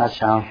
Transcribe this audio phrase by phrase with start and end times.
[0.00, 0.44] 那想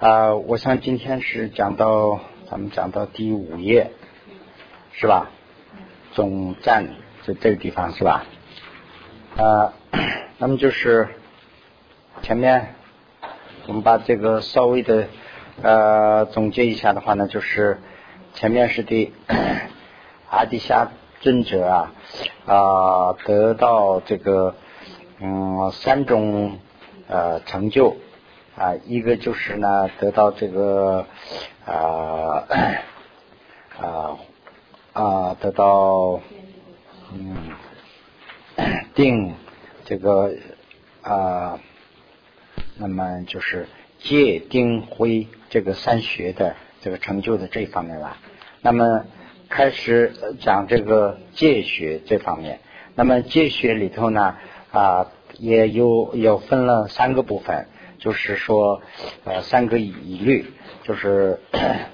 [0.00, 2.18] 啊，我想今天是讲到
[2.50, 3.92] 咱们讲到第五页，
[4.90, 5.30] 是吧？
[6.14, 6.88] 总站
[7.24, 8.24] 在这个地方是吧？
[9.36, 9.72] 啊，
[10.38, 11.10] 那么就是
[12.22, 12.74] 前面
[13.68, 15.06] 我们把这个稍微的
[15.62, 17.78] 呃总结一下的话呢，就是
[18.34, 19.12] 前面是的
[20.28, 20.90] 阿底夏
[21.20, 21.92] 尊者啊
[22.46, 24.56] 啊得到这个
[25.20, 26.58] 嗯三种
[27.06, 27.96] 呃成就。
[28.56, 31.06] 啊，一个就是呢，得到这个
[31.66, 32.48] 啊
[33.78, 34.18] 啊
[34.94, 36.22] 啊，得到
[37.12, 37.36] 嗯
[38.94, 39.34] 定
[39.84, 40.32] 这个
[41.02, 41.60] 啊，
[42.78, 48.16] 那么就是戒定慧这个三学的这个成就的这方面吧。
[48.62, 49.04] 那么
[49.50, 52.60] 开始讲这个戒学这方面，
[52.94, 54.34] 那么戒学里头呢
[54.72, 57.66] 啊，也有有分了三个部分。
[58.06, 58.82] 就是说，
[59.24, 60.52] 呃，三个疑律，
[60.84, 61.40] 就是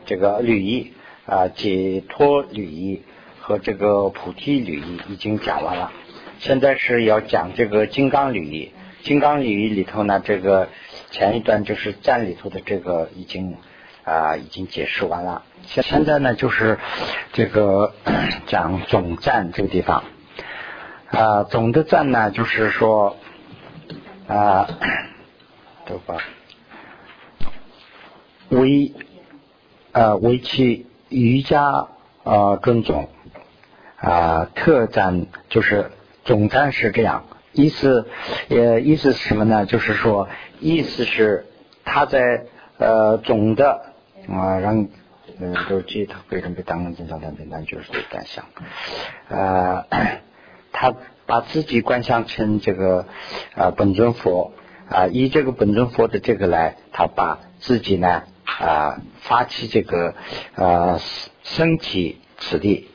[0.05, 0.93] 这个律义
[1.24, 3.02] 啊，解脱律义
[3.41, 5.90] 和这个菩提律义已经讲完了。
[6.38, 8.73] 现在是要讲这个金刚律义。
[9.01, 10.68] 金刚律义里头呢，这个
[11.10, 13.57] 前一段就是赞里头的这个已经
[14.05, 15.45] 啊已经解释完了。
[15.65, 16.79] 现现在呢，就是
[17.33, 17.95] 这个
[18.46, 20.05] 讲总赞这个地方
[21.07, 23.16] 啊，总的赞呢，就是说
[24.29, 24.68] 啊。
[25.87, 26.19] 都把
[28.49, 28.93] 为
[29.93, 31.89] 呃为其瑜伽
[32.24, 33.09] 啊尊重
[33.97, 35.91] 啊特赞就是
[36.24, 38.09] 总赞是这样意思
[38.49, 39.66] 呃意思是什么呢？
[39.66, 40.29] 就是说
[40.61, 41.47] 意思是
[41.85, 42.46] 他在
[42.79, 43.83] 呃总的
[44.29, 44.89] 啊让
[45.39, 48.45] 嗯都记他为什么当成正常单单就是这感想
[49.29, 49.87] 啊
[50.73, 50.95] 他
[51.27, 53.07] 把自己观想成这个
[53.55, 54.52] 啊本尊佛。
[54.93, 60.15] 啊，以这个本尊佛的这个来，他把自己呢啊发起这个
[60.54, 61.01] 呃
[61.43, 62.88] 身体此地，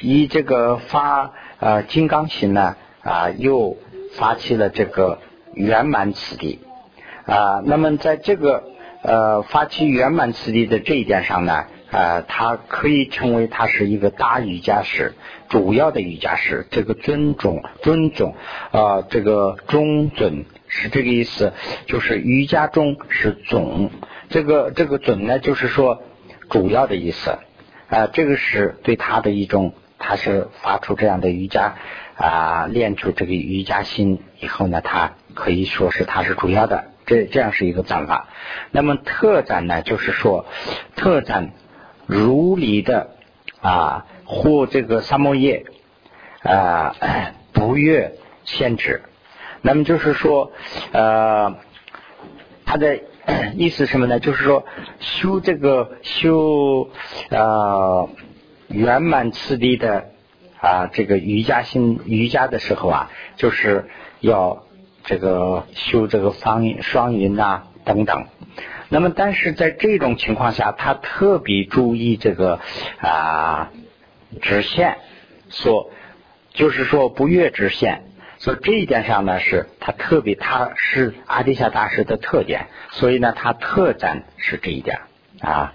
[0.00, 3.76] 以这个发呃金刚行呢啊又
[4.14, 5.18] 发起了这个
[5.52, 6.60] 圆满此地
[7.26, 7.60] 啊。
[7.64, 8.62] 那么在这个
[9.02, 15.14] 呃发起圆满此地的这一点上呢啊，它可以称为它是一个大瑜伽师，
[15.48, 18.36] 主要的瑜伽师，这个尊重尊重
[18.70, 20.44] 啊这个中尊。
[20.74, 21.52] 是这个意思，
[21.84, 23.90] 就是瑜伽中是总，
[24.30, 26.02] 这个这个总呢，就是说
[26.48, 27.38] 主要的意思
[27.90, 31.74] 啊，这个是对他的一种，他是发出这样的瑜伽
[32.16, 38.28] 啊，练出这个瑜伽心以后呢，他可以说是他是主要的，这这样是一个赞法。
[38.70, 40.46] 那么特展呢，就是说
[40.96, 41.52] 特展
[42.06, 43.10] 如离的
[43.60, 45.66] 啊，或这个三摩耶
[46.42, 46.96] 啊，
[47.52, 48.14] 不越
[48.46, 49.02] 限制。
[49.62, 50.50] 那么就是说，
[50.90, 51.56] 呃，
[52.66, 52.98] 他的
[53.54, 54.18] 意思什么呢？
[54.20, 54.64] 就是说
[54.98, 56.90] 修这个修
[57.30, 58.08] 呃
[58.66, 60.10] 圆满次第的
[60.60, 64.64] 啊这个瑜伽心瑜伽的时候啊，就是要
[65.04, 68.26] 这个修这个方双云啊等等。
[68.88, 72.58] 那么但是在这种情况下，他特别注意这个
[73.00, 73.70] 啊
[74.40, 74.98] 直线，
[75.50, 75.90] 说
[76.52, 78.02] 就是说不越直线。
[78.42, 84.98] 所以这一点上呢，是他特别，他是阿底夏大师的特点，所以呢，他特展是这一点
[85.40, 85.72] 啊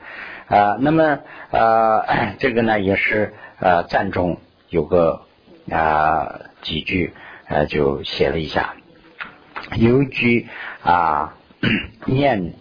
[0.48, 0.76] 啊。
[0.82, 1.20] 那么
[1.50, 5.22] 呃，这个呢也是呃赞中有个
[5.72, 7.14] 啊几句
[7.48, 8.76] 呃就写了一下，
[9.78, 10.50] 有一句
[10.84, 11.38] 啊
[12.04, 12.54] 念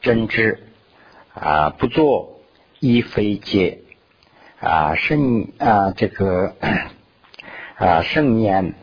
[0.00, 0.64] 真知
[1.32, 2.40] 啊不做
[2.80, 3.82] 一非戒
[4.58, 6.56] 啊圣啊这个
[7.78, 8.74] 啊圣念。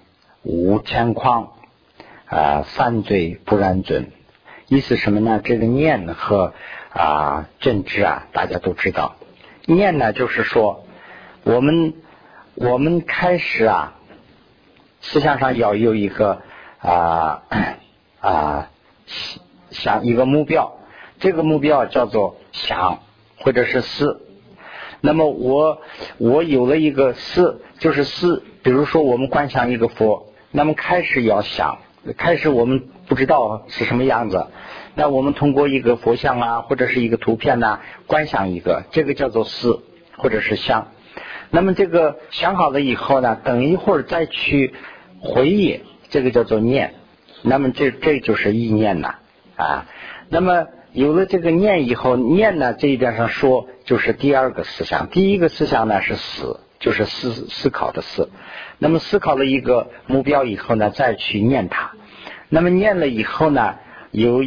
[0.45, 1.53] 无牵框
[2.27, 4.11] 啊，犯罪不然准，
[4.67, 5.41] 意思什么呢？
[5.43, 6.53] 这个念和
[6.89, 9.15] 啊正知啊，大家都知道。
[9.65, 10.85] 念呢，就是说
[11.43, 11.95] 我们
[12.53, 13.95] 我们开始啊，
[15.01, 16.43] 思想上要有一个
[16.77, 17.41] 啊
[18.19, 18.69] 啊
[19.71, 20.77] 想一个目标，
[21.19, 22.99] 这个目标叫做想
[23.39, 24.21] 或者是思。
[25.01, 25.81] 那么我
[26.19, 30.27] 我有了一个思，就是思，比如说我们观想一个佛。
[30.55, 31.79] 那么开始要想，
[32.15, 34.47] 开始我们不知道是什么样子，
[34.95, 39.83] 那我们通过一个佛像啊，或者是一个图片呐，观想一个，这个叫做思，
[40.15, 40.93] 或者是想。
[41.49, 44.73] 那么这个想好了以后呢，等一会儿再去
[45.19, 46.93] 回忆，这个叫做念。
[47.41, 49.15] 那么这这就是意念呐
[49.57, 49.87] 啊。
[50.29, 55.09] 那么有了这个念以后，念呢这一点上说，就是第二个思想。
[55.09, 56.61] 第一个思想呢是思。
[56.85, 58.29] 就是思思考的思，
[58.77, 61.93] 那么思考了一个目标以后呢，再去念它。
[62.47, 63.77] 那么念了以后呢，
[64.11, 64.43] 有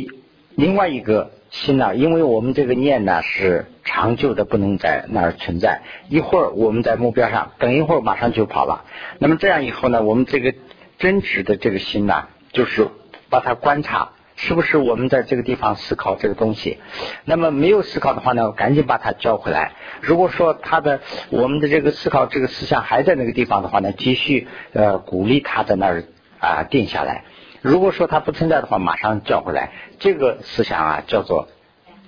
[0.55, 5.83] 另外一个心呢，因为我们这个念呢是长久的，不能在那儿存在。
[6.09, 8.85] 一会儿我们在目标上，等一会儿马上就跑了。
[9.19, 10.55] 那么这样以后呢，我们这个
[11.01, 12.87] 真实的这个心呢，就是
[13.31, 14.11] 把它观察。
[14.41, 16.79] 是不是我们在这个地方思考这个东西？
[17.25, 19.73] 那么没有思考的话呢，赶紧把它叫回来。
[20.01, 21.01] 如果说他的
[21.31, 26.05] 我们的这个思考这个思想还在那个地方的话呢，继续呃鼓励他在那儿
[26.39, 27.25] 啊定下来。
[27.63, 29.73] 如果说它不存在的话，马上叫回来。
[29.99, 31.49] 这个思想啊叫做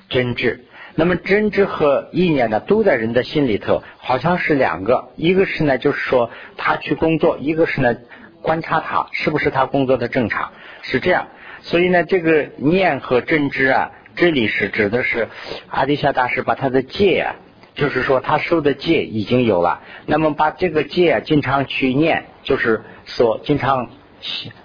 [0.09, 0.67] 真知。
[0.95, 5.09] 那么真知和意念呢，都在人的心里头，好像是两个。
[5.17, 7.97] 一个是呢，就是说他去工作；一个是呢，
[8.41, 11.27] 观察他是不是他工作的正常，是这样。
[11.63, 15.29] 所以呢，这个念和真知啊，这里是指的是
[15.69, 17.37] 阿底夏大师把他的戒啊，
[17.75, 23.91] 就是说他受的戒已经有了，那么把这个戒啊，经常去念，就是说经常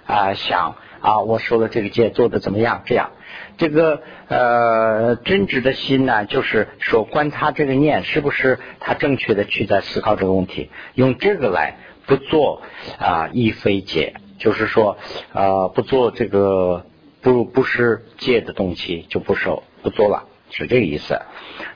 [0.06, 2.82] 啊想啊，我受了这个戒做的怎么样？
[2.86, 3.10] 这样，
[3.58, 11.76] 这个呃真知的心呢，就是说观他这个念是不是他正确的去在思考这个问题，用这个来
[12.06, 12.62] 不做
[12.98, 14.14] 啊一非解。
[14.38, 14.98] 就是说，
[15.32, 16.84] 呃，不做这个
[17.22, 21.20] 不不是戒的东西就不收不做了，是这个意思。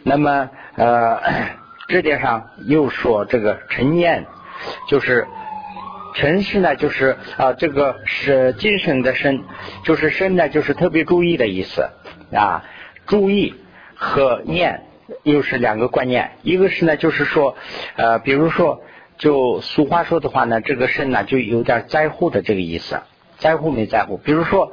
[0.02, 1.20] 那么，呃，
[1.88, 4.26] 这点上又说这个陈念，
[4.88, 5.26] 就是
[6.14, 9.42] 陈是呢，就是啊，这个是精神的身，
[9.84, 11.88] 就是身呢，就是特别注意的意思
[12.32, 12.64] 啊。
[13.06, 13.54] 注意
[13.96, 14.82] 和念
[15.22, 17.56] 又是两个观念，一个是呢，就是说，
[17.96, 18.82] 呃，比如说。
[19.20, 23.02] 就俗话说的话呢，这个肾呢就有点在乎的这个意思，
[23.36, 24.16] 在乎没在乎？
[24.16, 24.72] 比如说，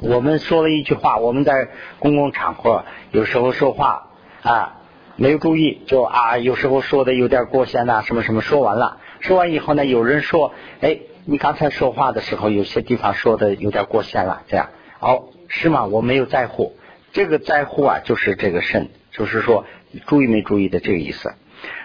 [0.00, 1.68] 我们说了一句话，我们在
[2.00, 4.08] 公共场合有时候说话
[4.42, 4.80] 啊，
[5.14, 15.86] 没注意，就啊，有时候说的有点过线呐，什么什么，说完了，说完以后呢，有人说，哎，你刚才说话的时候有些地方说的有点过线了，这样，哦，是吗？
[15.86, 16.74] 我没有在乎，
[17.12, 19.64] 这个在乎啊，就是这个肾，就是说
[20.06, 21.34] 注意没注意的这个意思。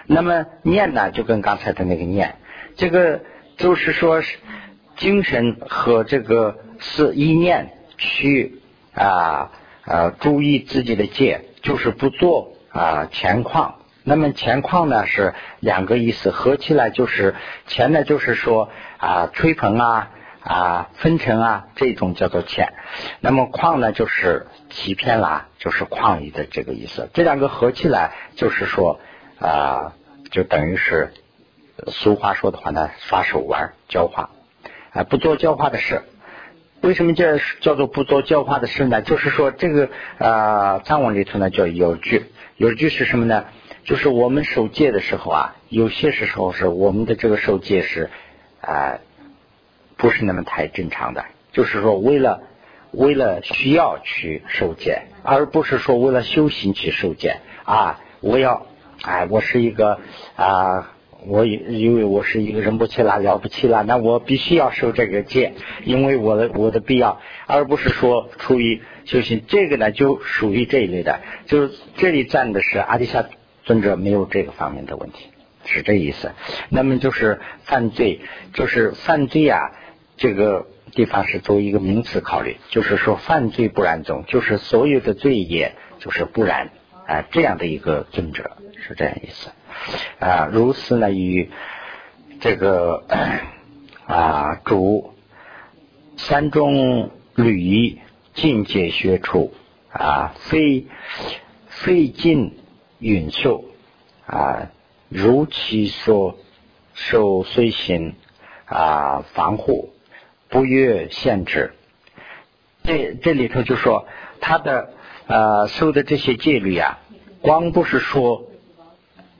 [0.06, 2.36] 那么念呢，就跟刚才的那个念，
[2.76, 3.22] 这个
[3.56, 4.36] 就是说是
[4.96, 8.60] 精神和这个是意念去
[8.94, 9.50] 啊
[9.84, 13.76] 啊注意自己的戒，就是不做啊前况。
[14.02, 17.34] 那么前况呢是两个意思，合起来就是
[17.66, 18.68] 前呢就是说
[18.98, 20.10] 啊吹捧啊
[20.40, 22.74] 啊分成啊这种叫做前，
[23.20, 27.08] 那么况呢就是欺骗啦，就是旷意的这个意思。
[27.14, 29.00] 这两个合起来就是说。
[29.44, 29.92] 啊，
[30.30, 31.12] 就等于是
[31.88, 34.30] 俗话说的话呢，耍手腕教化
[34.90, 36.00] 啊，不做教化的事。
[36.80, 37.26] 为什么叫
[37.60, 39.02] 叫做不做教化的事呢？
[39.02, 42.24] 就是说这个啊，藏文里头呢叫有句，
[42.56, 43.44] 有句是什么呢？
[43.84, 48.08] 就是我们受戒的时候啊，有些时候是我们的这个受戒是
[48.62, 48.98] 啊，
[49.98, 51.26] 不是那么太正常的。
[51.52, 52.40] 就是说为了
[52.92, 58.66] 为了需要去受戒，而不是说为了修行去受戒啊，我要。
[59.04, 59.98] 哎，我是一个
[60.34, 60.94] 啊，
[61.26, 65.52] 我因为我是一个人不起了了不起了，那我必须要受这个戒，
[65.84, 69.44] 因为我的我的必要，而不是说出于修行。
[69.46, 73.26] 这个呢，就属于这一类的，就是这里赞的是阿底夏
[73.64, 75.26] 尊者没有这个方面的问题，
[75.66, 76.32] 是这意思。
[76.70, 78.20] 那么就是犯罪，
[78.54, 79.72] 就是犯罪啊，
[80.16, 86.70] 这个地方是作为一个名词考虑，就是说犯罪不染宗，就是所有的罪业就是不染
[87.06, 88.56] 啊这样的一个尊者。
[88.86, 89.50] 是这样意思
[90.20, 91.50] 啊，如是呢，与
[92.40, 93.02] 这个
[94.06, 95.14] 啊主
[96.18, 97.98] 三中履仪
[98.34, 99.54] 境界学处
[99.90, 100.86] 啊，非
[101.68, 102.58] 非尽
[102.98, 103.64] 允受
[104.26, 104.70] 啊，
[105.08, 106.36] 如其所
[106.92, 108.16] 受随行
[108.66, 109.94] 啊，防护
[110.50, 111.72] 不越限制。
[112.82, 114.06] 这这里头就说
[114.42, 114.92] 他的
[115.26, 116.98] 呃受的这些戒律啊，
[117.40, 118.46] 光不是说。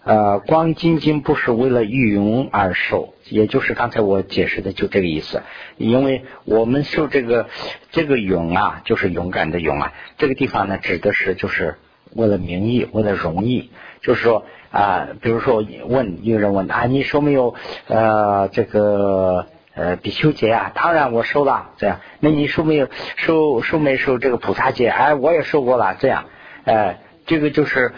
[0.06, 5.40] 呃，光仅仅不是为了御勇而受，也就是刚才我解释的就这个意思。
[5.78, 7.46] 因为我们受这个
[7.90, 11.76] 这个勇啊，就是勇敢的勇啊，这个地方呢指的是就是
[12.12, 13.70] 为了名义，为了荣誉。
[14.02, 17.54] 就是说啊，比如说问有人问啊，你说没有
[17.88, 20.72] 呃这个呃比丘戒啊？
[20.74, 22.00] 当然我收了，这样。
[22.20, 24.88] 那你收没有收收没收这个菩萨戒？
[24.88, 26.26] 哎，我也收过了，这样。
[26.64, 27.92] 哎，这个就是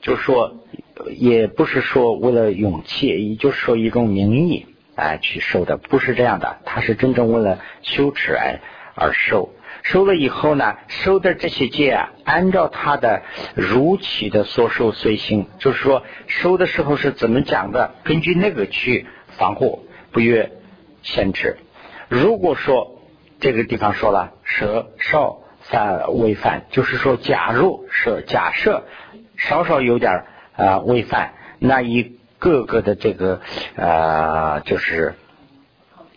[0.00, 0.58] 就说。
[1.16, 6.58] 也不是说为了勇气，也就是说一种名义哎去受的，不是这样的。
[6.64, 8.60] 他是真正为了羞耻哎
[8.94, 13.22] 而受，受了以后呢，受的这些戒啊，按照他的
[13.54, 20.52] 如期的所受随行，就是说收的时候是怎么讲的，根据那个去防护，不越
[21.02, 21.58] 限制。
[22.08, 23.00] 如果说
[23.40, 25.40] 这个地方说了舍少
[25.70, 28.84] 啊违犯，就是说，假如是假设
[29.36, 30.24] 稍稍有点
[30.56, 33.40] 啊违犯，那一个个的这个
[33.76, 35.14] 呃，就是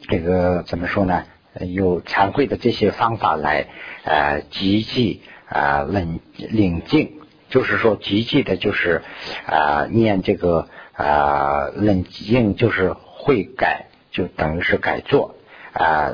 [0.07, 1.23] 这个怎么说呢？
[1.59, 3.67] 有惭愧的这些方法来
[4.03, 9.03] 呃，积极啊冷冷静，就是说积极的，就是
[9.47, 15.35] 啊念这个啊冷静，就是会改，就等于是改做
[15.73, 16.13] 啊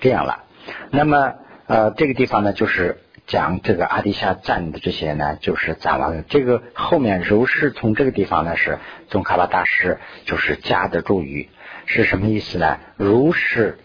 [0.00, 0.44] 这样了。
[0.90, 1.34] 那么
[1.66, 6.24] 呃这个地方呢，就是讲这个阿底夏赞的这些呢，就是讲完了。
[6.28, 11.48] 这个后面如是从这个地方呢，是宗喀巴大师就是加的注语，
[11.86, 12.78] 是什么意思呢？
[12.96, 13.78] 如是。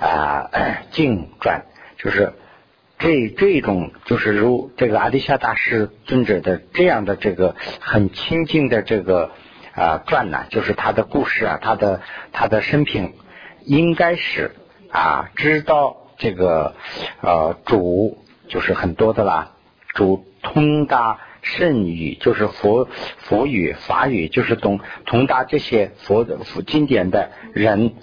[0.00, 0.48] 啊，
[0.92, 1.66] 静转
[1.98, 2.32] 就是
[2.98, 9.30] 这这种，就是如这个阿底夏大师尊者的这样的这个很清净的这个
[9.78, 12.00] 啊传呢，就是他的故事啊，他的
[12.32, 13.14] 他的生平，
[13.64, 14.52] 应该是
[14.90, 16.74] 啊知道这个
[17.20, 18.18] 呃主
[18.48, 19.52] 就是很多的啦，
[19.94, 27.94] 主通达圣语，就是佛佛语法语，就是懂通达这些佛的佛经典的人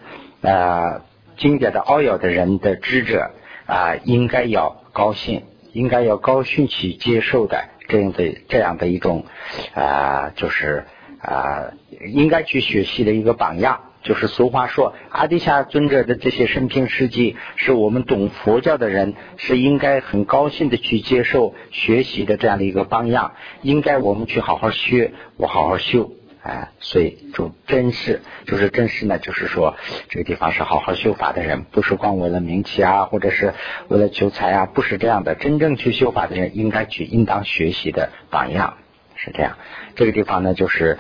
[0.41, 1.01] 啊。
[1.37, 3.31] 经典的奥要的人的知者
[3.67, 9.25] 啊，应该要高兴，应该要高兴去接受的这样的这样的一种
[9.73, 10.85] 啊，就是
[11.19, 11.73] 啊，
[12.13, 13.81] 应该去学习的一个榜样。
[14.03, 23.33] 就是俗话说，阿底夏尊者的这些生平事迹，是我们懂佛教的人是应该很高兴的去接受学习的这样的一个榜样。
[23.63, 26.11] 应该我们去好好学，我好好修。
[26.43, 29.75] 哎，所以就真实，就是真实呢，就是说
[30.09, 33.55] 这个地方是好好修法的人，不是光为了名气啊，或者是
[33.87, 35.33] 为了求财啊，不是这样的。
[35.33, 38.77] 真正去修法的人，应该去应当学习的榜样
[39.15, 39.57] 是这样。
[39.95, 40.99] 这个地方呢，就是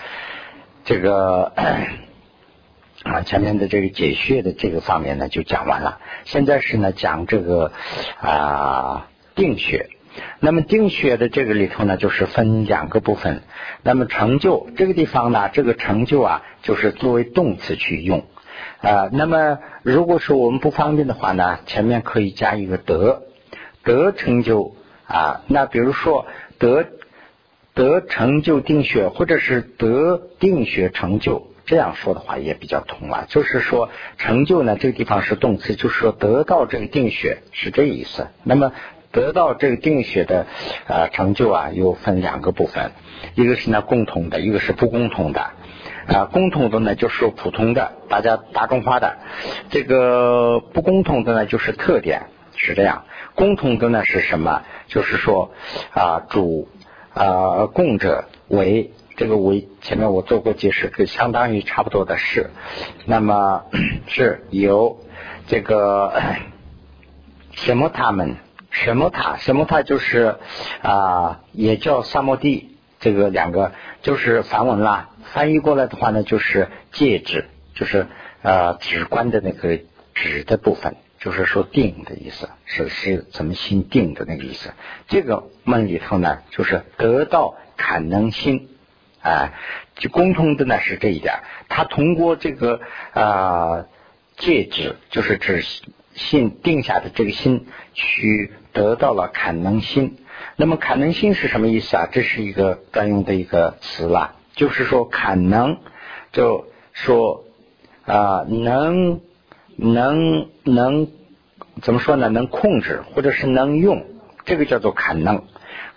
[0.83, 1.53] 这个
[3.03, 5.99] 啊，前面的这个解穴的这个方面呢，就讲完了。
[6.23, 7.71] 现在是呢，讲这个
[8.19, 9.89] 啊定穴。
[10.39, 13.43] 那么定穴的这个里头呢，就是分两个部分。
[13.83, 18.25] 那么成就这个地方呢，这个成就啊，就是作为动词去用
[18.79, 19.09] 啊。
[19.11, 23.23] 那么如果说我们不方便的话呢，前面可以加一个得，
[23.83, 24.73] 得成就
[25.05, 25.41] 啊。
[25.47, 26.27] 那比如说
[26.59, 26.85] 得
[27.75, 33.25] 得成就定学，或者是得定学成就，这样说的话也比较通了。
[33.27, 38.27] 就是说成就呢，这个地方是动词，就是说得到这个定学是这意思。
[38.43, 38.71] 那么
[39.11, 40.47] 得到这个定学的
[40.87, 42.91] 呃成就啊，又分两个部分，
[43.35, 45.51] 一个是呢共同的，一个是不共同的。
[46.07, 49.17] 啊，共同的呢就是普通的，大家大众化的；
[49.69, 53.05] 这个不共同的呢就是特点，是这样。
[53.33, 54.61] 共同的呢是什么？
[54.87, 55.51] 就是说
[55.91, 56.69] 啊主
[57.15, 62.51] 啊供者为这个为前面我做过解释，跟相当于差不多的事。
[63.05, 63.63] 那么
[64.07, 64.99] 是由
[65.47, 66.13] 这个
[67.53, 68.35] 什么他们。
[68.77, 69.37] 什么塔？
[69.37, 70.35] 什么塔就是
[70.81, 72.75] 啊，也叫萨摩地。
[72.99, 78.07] 这个两个就是梵文啦，翻译过来的话呢，就是戒指，就是
[78.41, 79.79] 呃指关的那个
[80.13, 84.71] 指的部分，就是说定的意思，是是怎么心定的那个意思。
[85.07, 88.69] 这个梦里头呢，就是得到坎能心
[89.21, 89.51] 啊，
[89.95, 91.39] 就共通的呢是这一点。
[91.67, 92.79] 他通过这个
[93.13, 93.85] 啊
[94.37, 95.65] 戒指，就是指
[96.13, 97.65] 心定下的这个心
[97.95, 98.53] 去。
[98.75, 100.17] 得到了坎能心，
[100.57, 102.09] 那么坎能心是什么意思啊？
[102.11, 105.77] 这是一个专用的一个词了，就是说坎能，
[106.33, 107.45] 就说
[108.03, 109.21] 啊能
[109.75, 111.07] 能能
[111.81, 112.29] 怎么说呢？
[112.29, 114.05] 能控制或者是能用，
[114.45, 115.43] 这个叫做坎能。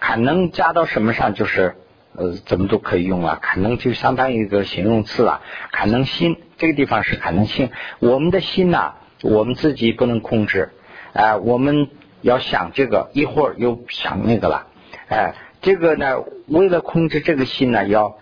[0.01, 1.77] 坎能加到什么上，就是
[2.15, 3.39] 呃怎么都可以用啊。
[3.41, 5.43] 坎能就相当于一个形容词了。
[5.73, 10.71] 坎能心这个地方是坎能心，我们的心呐，我们自己不能控制
[11.13, 11.89] 啊，我们。
[12.21, 14.67] 要想这个，一会儿又想那个了，
[15.09, 18.19] 哎，这个呢，为了控制这个心呢，要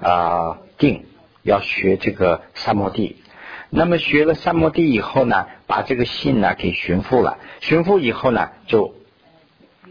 [0.00, 1.04] 啊定，
[1.42, 3.16] 要学这个三摩地。
[3.70, 8.94] 那么学了三摩地以后呢，把这个信呢给驯服了，驯服以后呢，就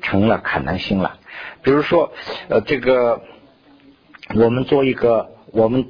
[0.01, 1.17] 成了可能性了。
[1.63, 2.11] 比如说，
[2.49, 3.21] 呃，这个
[4.35, 5.87] 我们做一个，我们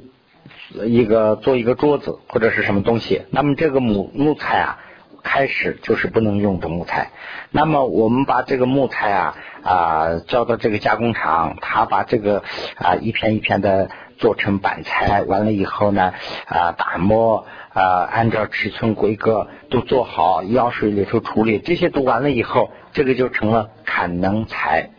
[0.86, 4.80] 一个做一个桌子或者是什么东西，那么这个木木材啊。
[5.22, 7.12] 开始就是不能用的木材，
[7.52, 12.42] 那么我们把这个木材啊啊交到这个加工厂，他把这个
[12.78, 16.14] 啊一片一片的做成板材，完了以后呢
[16.46, 24.92] 啊打磨啊按照尺寸规格都做好，药水里头处理，这些都完了以后，这个就成了砍能材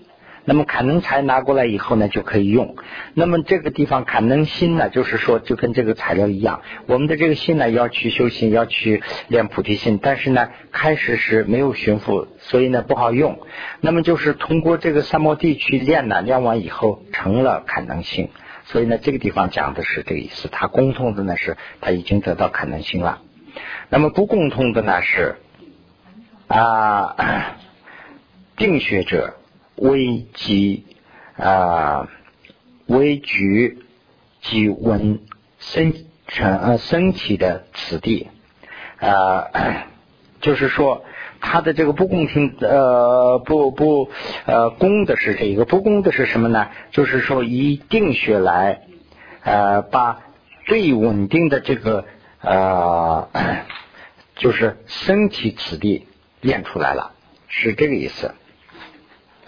[0.47, 2.75] 那么坎能材拿过来以后呢，就可以用。
[3.13, 13.39] 那么这个地方坎能心呢，就是说就跟这个材料一样，我们的这个心呢要去修心，要去练菩提心，但是呢开始是没有寻复，所以呢不好用。
[13.81, 18.31] 那么就是通过这个三摩地去练呢，练完以后成了坎能性。
[18.73, 23.23] 所以呢这个地方讲的是这个意思，它共通的呢是它已经得到可能性了。
[23.89, 25.37] 那么不共通的呢是
[26.49, 27.57] 啊，
[28.57, 29.37] 定学者。
[29.77, 30.85] 危机
[31.39, 32.07] 啊，
[32.85, 33.79] 危局
[34.43, 35.21] 及闻
[35.59, 35.95] 生
[36.27, 38.29] 成呃身体的此地
[38.99, 39.87] 啊，
[40.43, 41.03] 就是说
[41.41, 44.11] 他的这个不公平呃不不
[44.47, 46.69] 呃公的是这个不公的是什么呢？
[46.91, 48.83] 就是说以定学来
[49.43, 50.21] 呃把
[50.67, 52.05] 最稳定的这个
[52.41, 53.29] 呃
[54.37, 56.07] 就是身体此地
[56.41, 57.13] 练出来了，
[57.49, 58.35] 是这个意思。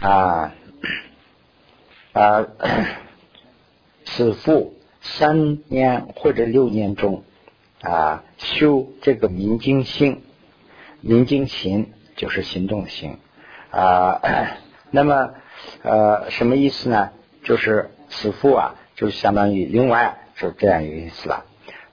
[0.01, 0.53] 啊
[2.13, 2.47] 啊，
[4.05, 7.25] 此复三年或者六年中
[7.81, 10.23] 啊，修这个明经心，
[11.03, 13.19] 明经行就是行动的行
[13.71, 14.21] 啊。
[14.91, 15.35] 那么
[15.83, 17.11] 呃，什么意思呢？
[17.45, 21.45] 就是此复啊，就相当于另外就这样一个意思了。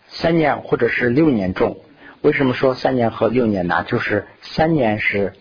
[0.08, 1.78] 三年或者是六年中，
[2.22, 3.84] 为什么说三年和六年呢？
[3.86, 5.34] 就是三年是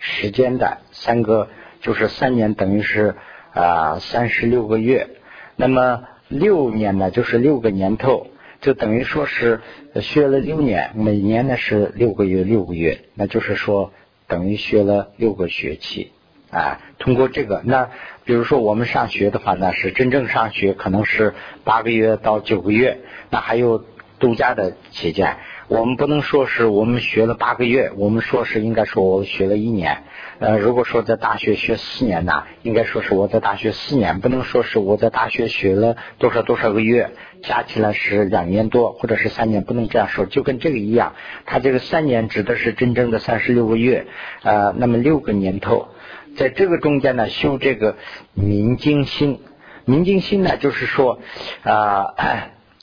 [0.00, 1.48] 时间的三个。
[1.82, 3.14] 就是三年等于是
[3.52, 5.08] 啊三十六个月，
[5.54, 8.26] 那么六年呢就是六个年头，
[8.66, 9.60] 就等于说是
[10.00, 13.92] 学了六年，每年呢是六个月六个月，那就是说
[14.26, 16.10] 等于学了六个学期
[16.50, 16.80] 啊。
[16.98, 17.90] 通过这个，那
[18.24, 23.84] 比如说我们上学的话呢，是真正上学可能是八个月到九个月，那还有
[24.18, 25.36] 度假的期间。
[25.68, 30.04] 我们不能说是我们学了八个月，我们说是应该说我学了一年。
[30.38, 37.10] 呃，如果说在大学学四年呢，应该说是我在大学四年，不能说是我在大学学了多少多少个月，
[37.42, 41.14] 加起来是两年多或者是三年，不能这样说，就跟这个一样。
[41.46, 44.06] 他这个三年指的是真正的三十六个月，
[44.44, 45.88] 呃，那么六个年头，
[46.36, 47.96] 在这个中间呢，修这个
[48.34, 49.40] 明经心，
[49.84, 51.18] 明经心呢，就是说
[51.64, 52.14] 啊，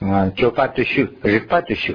[0.02, 1.94] 嗯，就八对修，日八对修。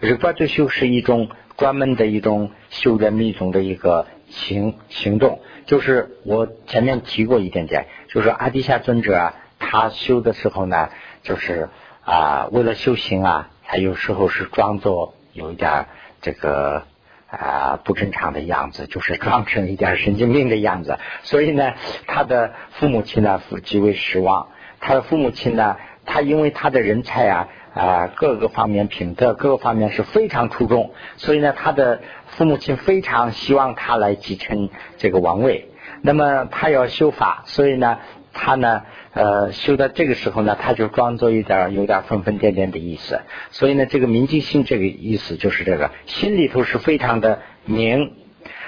[0.00, 10.88] 日巴对修是一种专门的一种修的密宗的一个行行动，就是我前面提过一点点，就是阿底夏尊者啊，他修的时候呢，
[11.22, 11.68] 就是
[12.02, 15.84] 啊，为了修行啊，他有时候是装作有一点
[16.22, 16.84] 这个
[17.28, 21.74] 啊不正常的样子，就是装成一点神经病的样子，所以呢，
[22.06, 24.48] 他的父母亲呢极为失望，
[24.80, 27.48] 他的父母亲呢，他因为他的人才啊。
[27.72, 35.68] 啊，各个方面品德，各个方面是非常出众，所以呢，他的父母亲非常希望他来继承这个王位。
[36.02, 37.98] 那么他要修法，所以呢，
[38.32, 43.20] 他呢，呃，修到这个时候呢，他就装作一点有点疯疯癫癫的意思。
[43.50, 48.14] 所以呢，这个明镜心这个意思就是这个，心里头是非常的明。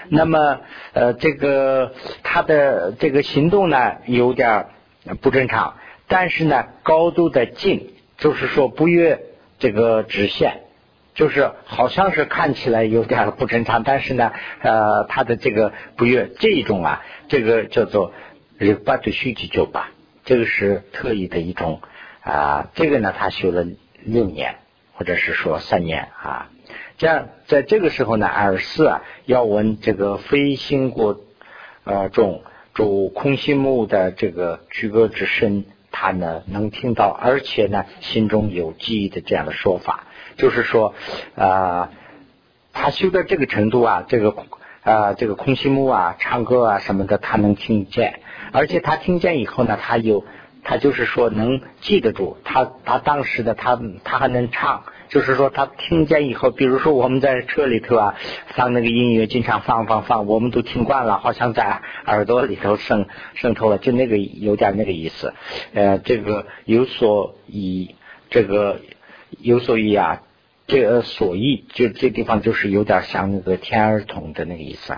[0.08, 0.60] 那么，
[0.92, 4.66] 呃，这个他的这个行动呢，有点
[5.20, 5.74] 不正常，
[6.06, 7.91] 但是呢，高度的近。
[8.22, 9.20] 就是说不越
[9.58, 10.60] 这个直线，
[11.12, 18.12] 就是好像是看起来有点不正常，但是呢，呃，他的这个不越这一种啊，这个叫做
[18.58, 19.90] 日巴对虚极就吧，
[20.24, 21.80] 这个是特异的一种
[22.20, 23.66] 啊，这个呢他修了
[24.04, 24.54] 六年
[24.92, 26.48] 或者是说三年啊，
[26.98, 31.18] 这样在这个时候呢，二四啊要闻这个非心过
[31.82, 35.64] 呃中主空心木的这个居歌之声。
[35.92, 40.04] 他呢能听到，而且呢心中有记忆的这样的说法，
[40.36, 40.94] 就是说
[41.36, 41.90] 啊，
[42.72, 44.34] 他修到这个程度啊，这个
[44.82, 50.24] 啊这个空心木啊唱歌啊什么的，他能听见，而且他听见以后呢，他有
[50.64, 54.84] 他就是说能记得住，他他当时的他他还能唱。
[55.12, 58.14] 就是说，他听见以后，比如说我们在车里头啊，
[58.54, 65.34] 放那个音乐，经常放放放，我们都听惯了，好像在耳朵里头渗渗透了，就那个有点那个意思。
[65.74, 67.94] 呃，这个有所以，
[68.30, 68.80] 这个
[69.38, 70.22] 有所以啊，
[70.66, 74.96] 这个所意，就这地方就是有点像那个天儿童的那个意思。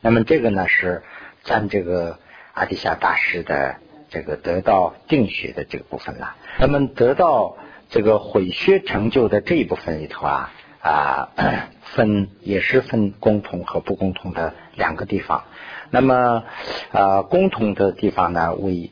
[0.00, 1.02] 那么这个呢，是
[1.42, 2.18] 占这个
[2.54, 3.76] 阿底夏大师的
[4.08, 6.34] 这个得到定学的这个部分了。
[6.58, 7.58] 那么得到。
[7.94, 11.28] 这个毁学成就的这一部分里头啊啊
[11.94, 15.44] 分也是分共同和不共同的两个地方。
[15.90, 16.42] 那么
[16.90, 18.90] 啊共同的地方呢为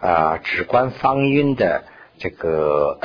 [0.00, 1.84] 啊直观方韵的
[2.18, 2.98] 这个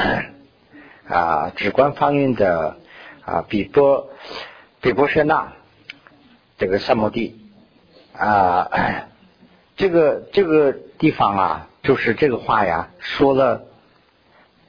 [1.08, 2.78] 啊直观方韵的
[3.24, 4.10] 啊比波
[4.82, 5.54] 比波舍那
[6.58, 7.40] 这个三摩地
[8.18, 8.68] 啊
[9.78, 13.66] 这个这个地方啊，就是这个话呀，说了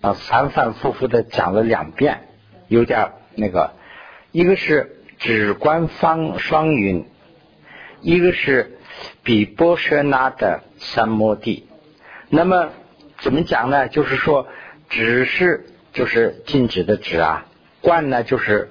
[0.01, 2.29] 啊，反反复复的讲了两遍，
[2.69, 3.73] 有点那个，
[4.33, 7.07] 一个是指观方双云，
[8.01, 8.79] 一个是
[9.23, 11.69] 比波舍那的三摩地。
[12.29, 12.71] 那么
[13.19, 13.89] 怎么讲呢？
[13.89, 14.47] 就是说，
[14.89, 17.47] 只是就是禁止的止啊，
[17.81, 18.71] 观呢就是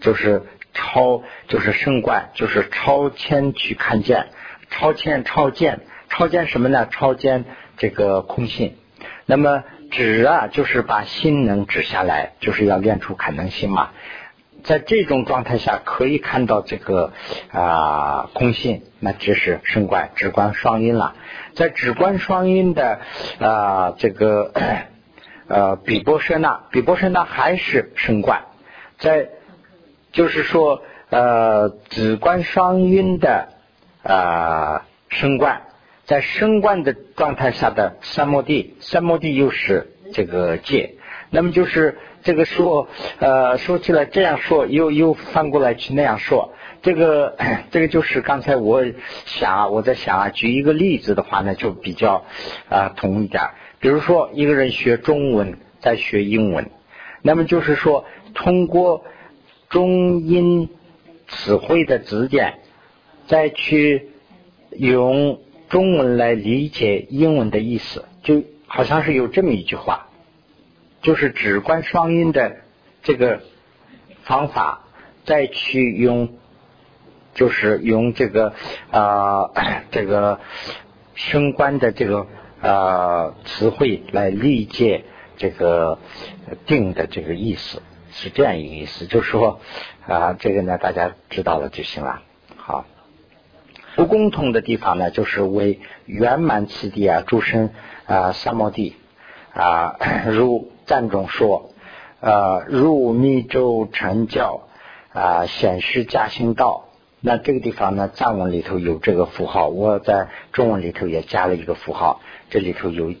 [0.00, 0.42] 就是
[0.74, 4.28] 超就是圣观，就是超前去看见。
[4.70, 6.86] 超见超见超见什么呢？
[6.90, 7.46] 超见
[7.78, 8.76] 这个空性。
[9.24, 13.90] 那么指啊，就是把心能指下来，就是要练出可能性嘛。
[14.64, 17.12] 在这种状态下，可以看到这个
[17.52, 21.14] 啊空性，那只是升观，直观双音了。
[21.54, 23.00] 在直观双音的
[23.38, 24.52] 啊这个
[25.48, 28.42] 呃比波舍那，比波舍那还是升观。
[28.98, 29.28] 在
[30.12, 33.48] 就是说呃直观双音的。
[34.00, 35.60] 啊，升观，
[36.08, 40.94] 在升观的状态下的三摩地，三摩地又是这个界，
[41.28, 47.36] 那么就是这个说，呃，说起来这样说，又又翻过来去那样说，这个
[47.70, 48.86] 这个就是刚才我
[49.26, 52.24] 想啊，我在想啊，举一个例子的话呢，就比较
[52.70, 53.42] 啊同一点。
[53.78, 56.70] 比如说一个人学中文，在学英文，
[57.20, 59.04] 那么就是说通过
[59.68, 60.70] 中英
[61.26, 62.54] 词汇的指点。
[63.26, 64.08] 再去
[64.70, 65.38] 用
[65.68, 70.08] 中文来理解英文的意思，就好像是有这么一句话，
[71.02, 72.56] 就是直观双音的
[73.02, 73.42] 这个
[74.22, 74.84] 方法，
[75.24, 76.38] 再去用，
[77.34, 78.54] 就是用这个
[78.90, 79.50] 啊
[79.92, 80.40] 这个
[81.14, 82.26] 升观的这个
[82.62, 85.04] 啊词汇来理解
[85.36, 85.98] 这个
[86.66, 89.60] 定的这个意思，是这样一个意思，就是说
[90.06, 92.22] 啊这个呢大家知道了就行了，
[92.56, 92.86] 好。
[93.98, 97.70] 不共同的地方呢，就是为圆满此地啊，诸生
[98.06, 98.94] 啊三摩地
[99.52, 99.96] 啊，
[100.30, 101.72] 如赞中说，
[102.20, 104.68] 呃，入密咒成教
[105.12, 106.84] 啊，显示加行道。
[107.20, 112.20] 那这个地方呢，藏文里头有这个符号，我在中文里头也加了一个符号。
[112.50, 113.12] 这里头有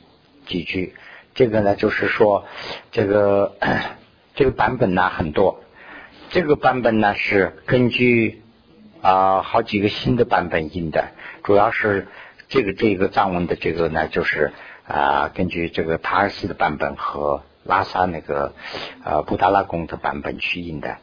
[0.46, 0.94] 几句，
[1.34, 2.44] 这个呢，就是说
[2.92, 3.56] 这个
[4.36, 5.58] 这个版本呢很多，
[6.30, 8.44] 这个版本呢是根据。
[9.00, 11.08] 啊，好几个新的版本印的，
[11.44, 12.08] 主要是
[12.48, 14.52] 这个这个藏文的这个呢，就是
[14.86, 18.54] 啊，根据这个塔尔寺的版本和拉萨那个
[19.04, 20.96] 呃布达拉宫的版本去印的。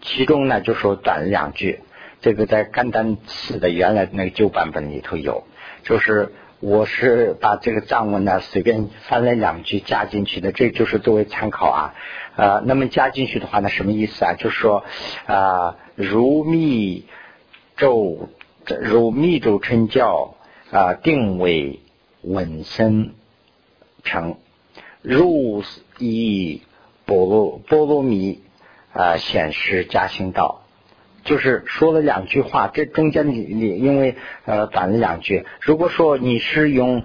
[0.00, 1.80] 其中呢，就说短了两句，
[2.20, 5.44] 这个在甘丹寺的原来那个旧版本里头有，
[5.82, 11.94] 就是我是把这个藏文呢随便翻了两句加进去的，这就是作为参考啊。
[12.36, 14.34] 呃，那么加进去的话呢，什么意思啊？
[14.34, 14.84] 就是说
[15.26, 17.06] 啊，如密。
[17.80, 18.28] 咒
[18.80, 20.34] 如密咒称教
[20.72, 21.78] 啊，定为
[22.22, 23.14] 稳身
[24.02, 24.36] 成，
[25.00, 25.62] 入
[25.98, 26.62] 以
[27.04, 28.42] 波罗波罗蜜
[28.92, 30.62] 啊，显示加行道，
[31.28, 32.70] 就是说了两句话。
[32.72, 35.44] 这中间你你因为呃短了两句。
[35.60, 37.04] 如果说你是用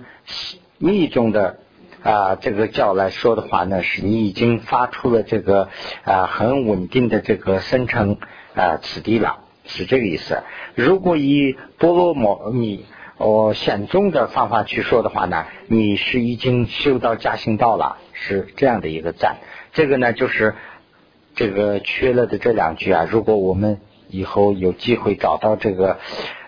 [0.77, 1.59] 密宗的
[2.01, 5.67] 啊这个教来说的话呢，是你已经发出了这个
[6.05, 8.17] 啊很稳定的这个生成
[8.55, 9.39] 啊此地了。
[9.65, 10.43] 是这个意思。
[10.75, 12.85] 如果以波罗摩尼
[13.17, 19.37] 哦显宗的方法去说的话呢，你是已经修到加行道了，是这样的一个赞。
[19.71, 20.55] 这个呢，就是
[21.33, 23.07] 这个缺了的这两句啊。
[23.09, 23.79] 如果我们
[24.13, 25.97] 以后有机会找到这个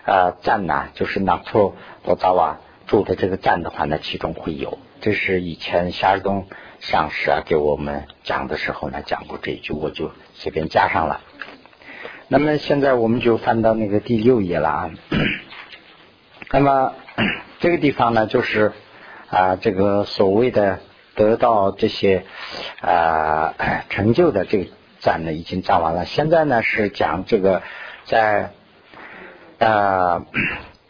[0.04, 1.74] 呃赞呢，就是拿错
[2.04, 4.78] 罗扎瓦住的这个赞的话呢，其中会有。
[5.00, 6.46] 这是以前夏尔东
[6.78, 11.20] 上师啊给我们讲的时候呢讲过这一句，我就随便加上了。
[12.28, 14.90] 那么现在我们就翻到那个第六页了啊。
[16.50, 16.94] 那么
[17.58, 18.72] 这个地方呢，就是
[19.28, 20.78] 啊，这个所谓的
[21.16, 22.24] 得到这些
[22.80, 23.54] 啊
[23.88, 24.70] 成就的这个
[25.06, 26.04] 站呢，已经站完了。
[26.04, 27.62] 现在呢是讲这个
[28.06, 28.50] 在
[29.58, 30.26] 呃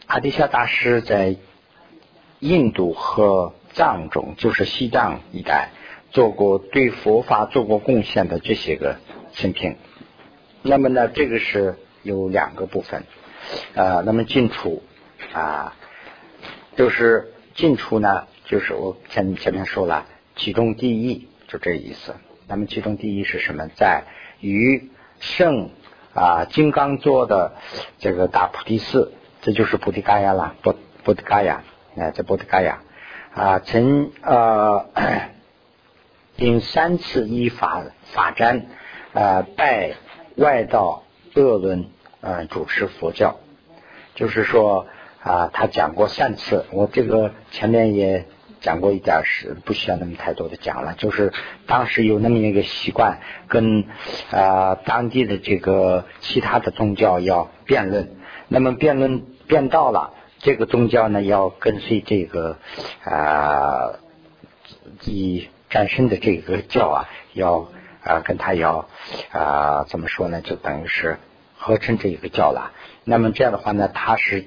[0.07, 1.35] 阿底夏大师在
[2.39, 5.69] 印度和藏中，就是西藏一带
[6.09, 8.97] 做过对佛法做过贡献的这些个
[9.33, 9.75] 生平。
[10.63, 13.03] 那么呢，这个是有两个部分，
[13.75, 14.81] 呃，那么进出
[15.31, 15.75] 啊，
[16.75, 22.15] 就是进出呢，就是我前前面说了，其中第一就这意思。
[22.47, 23.67] 那么其中第一是什么？
[23.75, 24.05] 在
[24.39, 25.69] 于圣
[26.13, 27.53] 啊金刚座的
[27.99, 31.63] 这个大菩提寺，这就是菩提伽亚了，波波提伽亚，
[31.97, 32.81] 哎，这波提伽亚
[33.33, 34.85] 啊，曾呃，
[36.37, 37.83] 因三次依法
[38.13, 38.63] 法瞻
[39.13, 39.95] 啊拜。
[40.37, 41.01] 外道
[41.33, 41.87] 恶伦，
[42.21, 43.39] 呃，主持佛教，
[44.13, 44.85] 就是说
[45.23, 48.27] 啊，他讲过三次，我这个前面也
[48.67, 50.93] 讲过一点，是不需要那么太多的讲了。
[50.95, 51.31] 就是
[51.67, 53.85] 当时有那么一个习惯，跟
[54.29, 58.17] 啊当地的这个其他的宗教要辩论，
[58.49, 62.57] 那么辩论辩到了，这个宗教呢要跟随这个
[63.05, 63.93] 啊
[65.05, 67.69] 以战胜的这个教啊，要
[68.03, 68.89] 啊跟他要
[69.31, 70.41] 啊怎么说呢？
[70.41, 71.19] 就等于是
[71.55, 72.73] 合成这一个教了。
[73.05, 74.45] 那么这样的话呢，他是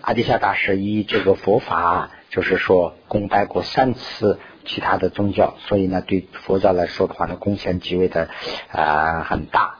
[0.00, 8.28] 阿底夏大师以这个佛法，就是说公拜过三次其他的宗教，所以呢，对佛教来说的话呢，贡献极为的
[8.70, 9.76] 啊很大。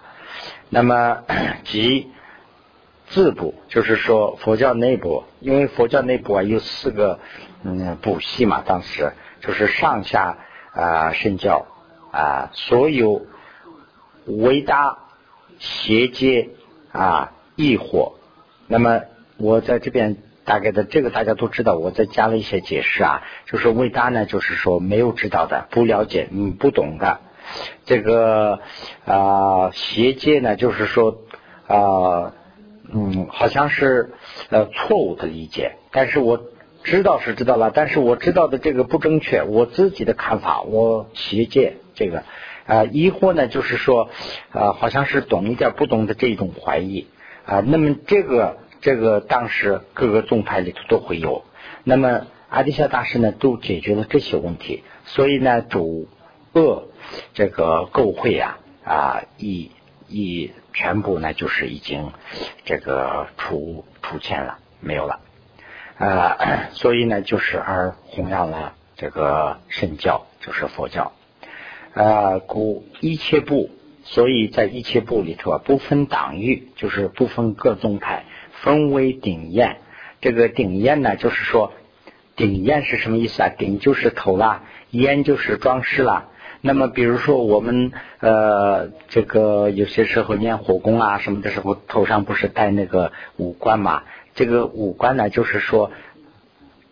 [0.69, 1.25] 那么
[1.65, 2.11] 即
[3.09, 7.21] 自部，就是说佛教内部，因为佛教内部啊有四个
[7.63, 10.39] 嗯部系嘛，当时就是上下
[10.73, 11.67] 啊圣教
[12.11, 13.27] 啊，所有
[14.27, 14.99] 伟大
[15.59, 16.51] 邪界
[16.93, 17.33] 啊。
[17.59, 18.19] 异火，
[18.67, 19.01] 那么
[19.39, 27.21] 我在这边大概的这个大家都知道，我再加了一些解释啊，就是伟大呢，就是说没有知道的、不了解、嗯不懂的，
[27.85, 28.61] 这个
[29.05, 31.23] 啊邪界呢，就是说
[31.67, 32.33] 啊
[32.91, 34.13] 嗯好像是
[34.49, 36.41] 呃错误的理解，但是我
[36.85, 42.23] 知道是知道了，但是我知道的这个不正确，我自己的看法，我邪界这个。
[42.67, 44.09] 啊疑惑呢，就是说
[44.51, 47.07] 啊好像是懂一点不懂的这种怀疑。
[47.45, 51.43] 啊，那么这个这个当时各个宗派里头都会有，
[51.83, 56.07] 那么阿底夏大师呢都解决了这些问题，所以呢主
[56.53, 56.87] 恶
[57.35, 59.73] 这个构会啊啊一
[60.07, 62.13] 一全部呢就是已经
[62.65, 65.19] 这个出出现了没有了。
[65.99, 66.39] 啊，
[66.71, 71.11] 所以呢就是而弘扬了这个圣教就是佛教。
[71.93, 73.69] 啊故一切部。
[74.09, 78.26] 所以在一切部里头啊，不分党域，就是不分各宗派，
[78.63, 79.79] 分为顶宴。
[80.21, 81.73] 这个顶宴呢，就是说
[82.37, 83.49] 顶宴是什么意思啊？
[83.49, 86.29] 顶就是头啦，宴就是装饰啦。
[86.61, 94.03] 那么比如说我们呃，这个有些时候念火功啊什么的时候，头上不是戴那个五冠嘛？
[94.35, 95.91] 这个五冠呢，就是说。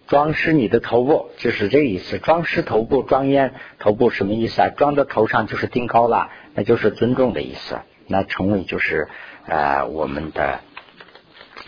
[0.07, 2.19] 装饰你的头部，就是这意思。
[2.19, 4.69] 装饰头部，装烟头部什么意思啊？
[4.69, 7.79] 装到头上就是顶高了，那就是尊重的意思。
[8.07, 9.09] 那成为就是
[9.47, 10.61] 呃我们的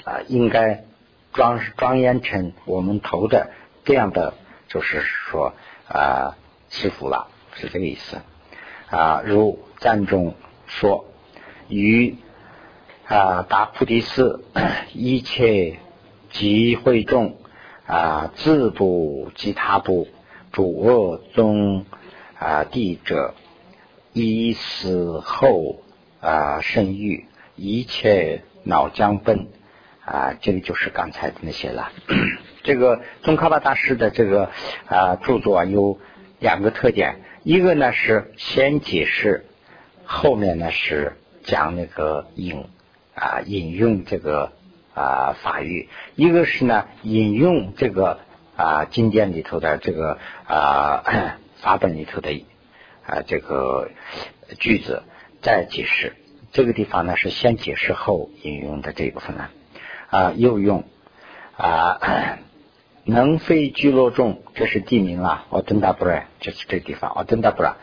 [0.06, 0.84] 啊应该
[1.32, 3.50] 庄庄严成我们头的
[3.84, 4.32] 这样的，
[4.68, 5.52] 就是说
[5.88, 6.38] 啊
[6.70, 8.18] 师傅了，是这个意思
[8.88, 9.20] 啊。
[9.24, 10.34] 如赞中
[10.66, 11.04] 说，
[11.68, 12.16] 于
[13.06, 14.44] 啊达菩提寺
[14.94, 15.78] 一切
[16.30, 17.36] 集会众。
[17.88, 20.08] 啊，自不及他不，
[20.50, 21.86] 主恶宗
[22.36, 23.32] 啊，地者
[24.12, 25.76] 一死后
[26.20, 29.46] 啊，生育一切脑浆奔
[30.06, 31.92] 啊，这个就是刚才的那些了。
[32.62, 34.50] 这个宗喀巴大师的这个
[34.86, 35.98] 啊著作有
[36.38, 39.44] 两个特点，一个呢是先解释，
[40.04, 42.64] 后面呢是讲那个引
[43.14, 44.52] 啊引用这个。
[44.98, 48.20] 啊，法语，一个是呢，引用这个
[48.56, 50.16] 啊经典里头的这个
[50.46, 52.46] 啊法本里头的
[53.06, 53.90] 啊这个
[54.58, 55.02] 句子，
[55.42, 56.14] 再解释。
[56.50, 59.50] 这个地方呢是先解释后引用的这一部分呢
[60.10, 60.84] 啊，又用
[61.56, 61.98] 啊
[63.04, 67.76] 能飞居落众，这是地名啊，奥登达布尔，就是这地方，奥登达布尔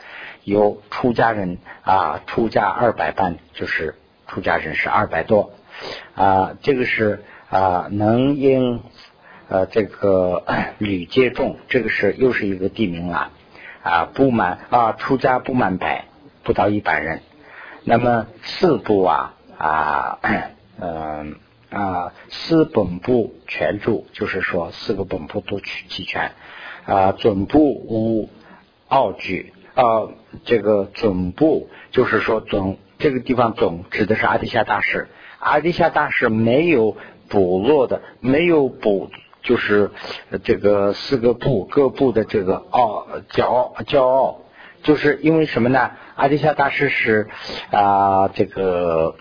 [0.43, 3.95] 有出家人啊，出家二百半，就是
[4.27, 5.53] 出家人是二百多。
[6.15, 8.81] 啊，这个是啊，能因
[9.47, 10.43] 呃这个
[10.77, 13.31] 吕接众，这个是又是一个地名了
[13.81, 16.05] 啊，不满啊，出家不满百，
[16.43, 17.21] 不到一百人。
[17.85, 20.19] 那么四部啊啊
[20.79, 21.35] 嗯
[21.73, 26.31] 啊四本部全住，就是说四个本部都取齐全
[26.85, 28.29] 啊，总部无
[28.87, 30.09] 奥举啊，
[30.45, 35.07] 这个总部就是说总这个地方总指的是阿底夏大师。
[35.39, 36.95] 阿底夏大师没有
[37.27, 39.09] 部落的，没有部，
[39.41, 39.91] 就是
[40.43, 44.41] 这个四个部各部的这个傲骄傲骄傲，
[44.83, 45.91] 就是因为什么呢？
[46.15, 47.27] 阿底夏大师是
[47.71, 49.15] 啊这个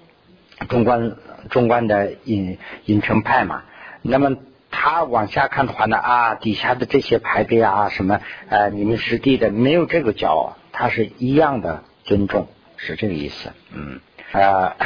[0.68, 1.16] 中观
[1.50, 3.64] 中观的隐隐城派嘛，
[4.02, 4.36] 那么
[4.70, 14.00] 他往下看的话呢啊底下的这些派别啊什么呃你们师弟的没有这个骄傲，他是一样的尊重，是这个意思，嗯
[14.32, 14.76] 啊。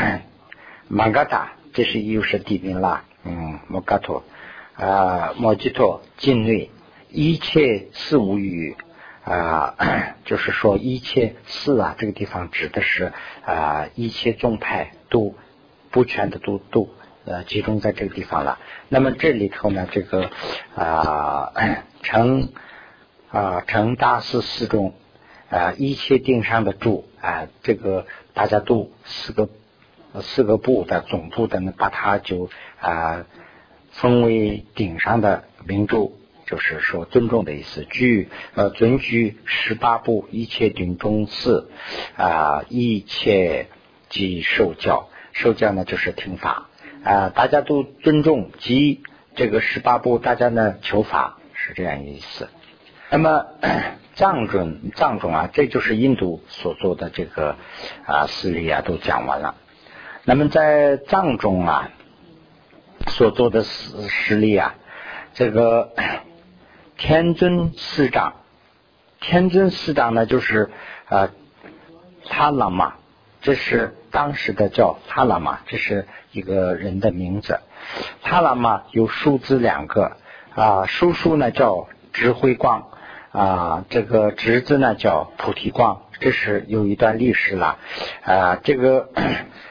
[0.90, 3.04] 玛嘎达， 这是又是地名啦。
[3.22, 4.24] 嗯，摩嘎托
[4.74, 6.70] 啊，摩吉托境内
[7.10, 8.74] 一切事无语
[9.22, 9.74] 啊，
[10.24, 13.12] 就是说一切事啊，这个地方指的是
[13.44, 15.34] 啊，一切宗派都
[15.98, 16.88] 不全的都都
[17.24, 18.60] 呃集中在这个地方了。
[18.88, 20.30] 那么这里头呢，这个
[20.76, 21.52] 啊
[22.04, 22.50] 成
[23.32, 24.94] 啊成大寺寺中
[25.50, 29.48] 啊一切顶上的柱啊，这个大家都四个
[30.20, 33.26] 四个部的总部的呢，把它就啊
[33.90, 36.12] 分为顶上的名著。
[36.46, 41.70] 就是说尊重的意思，居呃尊居十八部一切顶中寺
[42.16, 43.66] 啊一切
[44.08, 46.66] 即受教，受教呢就是听法
[47.02, 49.02] 啊，大家都尊重即
[49.34, 52.48] 这个十八部，大家呢求法是这样一个意思。
[53.10, 53.46] 那么
[54.14, 57.56] 藏中藏中啊，这就是印度所做的这个
[58.04, 59.54] 啊事例啊都讲完了。
[60.24, 61.90] 那么在藏中啊
[63.06, 64.74] 所做的实实例啊，
[65.34, 65.92] 这个。
[67.00, 68.32] 天尊师长，
[69.20, 70.68] 天尊师长呢，就是
[71.08, 71.28] 啊，
[72.28, 72.94] 他喇嘛，
[73.48, 77.60] 这是当时的叫他喇嘛，这是一个人的名字。
[78.22, 80.18] 他喇嘛有叔子两个
[80.54, 82.90] 啊，叔叔呢叫智慧光
[83.32, 87.78] 啊，这个侄子呢叫菩提光，这是有一段历史了
[88.22, 88.56] 啊。
[88.62, 89.08] 这个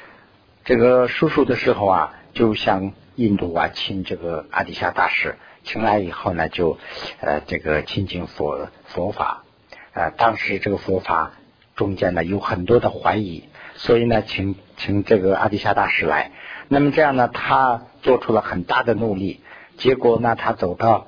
[0.66, 5.36] 这个叔叔的时候啊，就向印度啊请这个阿底夏大师。
[5.62, 6.80] 请来以后呢，就
[7.22, 9.44] 呃这个亲近佛佛法，
[9.94, 11.34] 呃当时这个佛法
[11.76, 16.32] 中间呢有很多的怀疑，所以呢请请这个阿底夏大师来。
[16.68, 19.42] 那么这样呢，他做出了很大的努力，
[19.78, 21.08] 结果呢他走到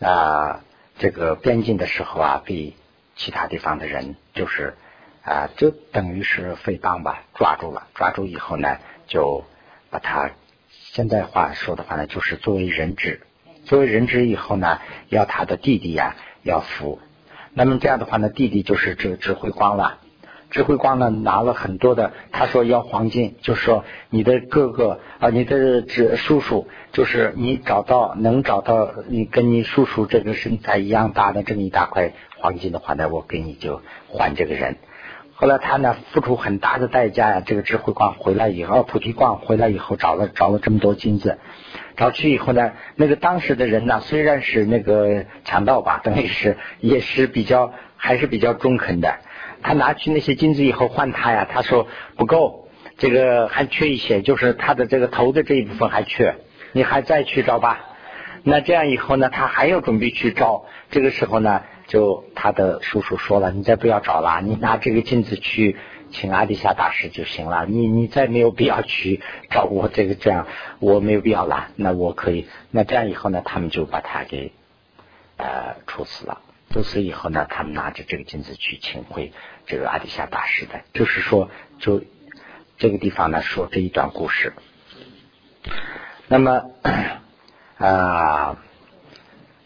[0.00, 0.64] 啊
[0.98, 2.74] 这个边境的时候啊，被
[3.14, 4.74] 其他地方的人就是
[5.22, 9.44] 啊就等于是诽谤吧，抓住了，抓住以后呢，就
[9.90, 10.30] 把他
[10.70, 13.20] 现在话说的话呢，就是作为人质。
[13.64, 17.00] 作为人质以后呢，要他的弟弟呀要服。
[17.52, 19.98] 那么这样的话呢，弟弟就是这个智慧光了。
[20.56, 34.76] 智慧光呢拿了很多的，他说要黄金，就说你的哥哥啊，你的这叔叔，就是你找到能找到你跟你叔叔这个身材一样大的这么一大块黄金的话呢，我给你就还这个人。
[35.34, 41.36] 后来他呢付出很大的代价呀，这个智慧光回来以后，菩提光回来以后找了找了这么多金子。
[41.98, 49.18] 找去以后呢，那个当时的人呢，虽然是那个强盗吧，等于是也是比较还是比较中肯的。
[49.62, 56.36] 他拿去那些金子以后换他呀，他说不够，这个还缺一些，就是他的这个头的这一部分还缺，
[56.72, 57.80] 你还再去找吧。
[58.42, 65.76] 那这样以后呢，他还要准备去找，这个时候呢，就他的叔叔说了，你再不要找了，你拿这个金子去。
[66.08, 70.46] 请阿底夏大师就行了，你你再没有必要去找我这个这样，
[70.78, 71.66] 我没有必要了。
[71.74, 74.52] 那我可以，那这样以后呢，他们就把他给
[75.36, 76.40] 呃处死了。
[76.70, 79.32] 处死以后呢，他们拿着这个金子去请回
[79.66, 82.02] 这个阿底夏大师的，就是说，就
[82.78, 84.52] 这个地方呢说这一段故事。
[86.28, 86.70] 那么
[87.78, 88.58] 啊，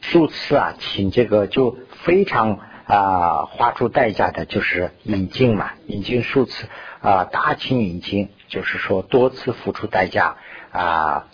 [0.01, 2.61] 数次啊，请这个就非常。
[2.87, 6.67] 啊，花出代价的就是引进嘛，引进数次
[7.01, 10.37] 啊，大请引进，就是说多次付出代价
[10.73, 11.29] 啊，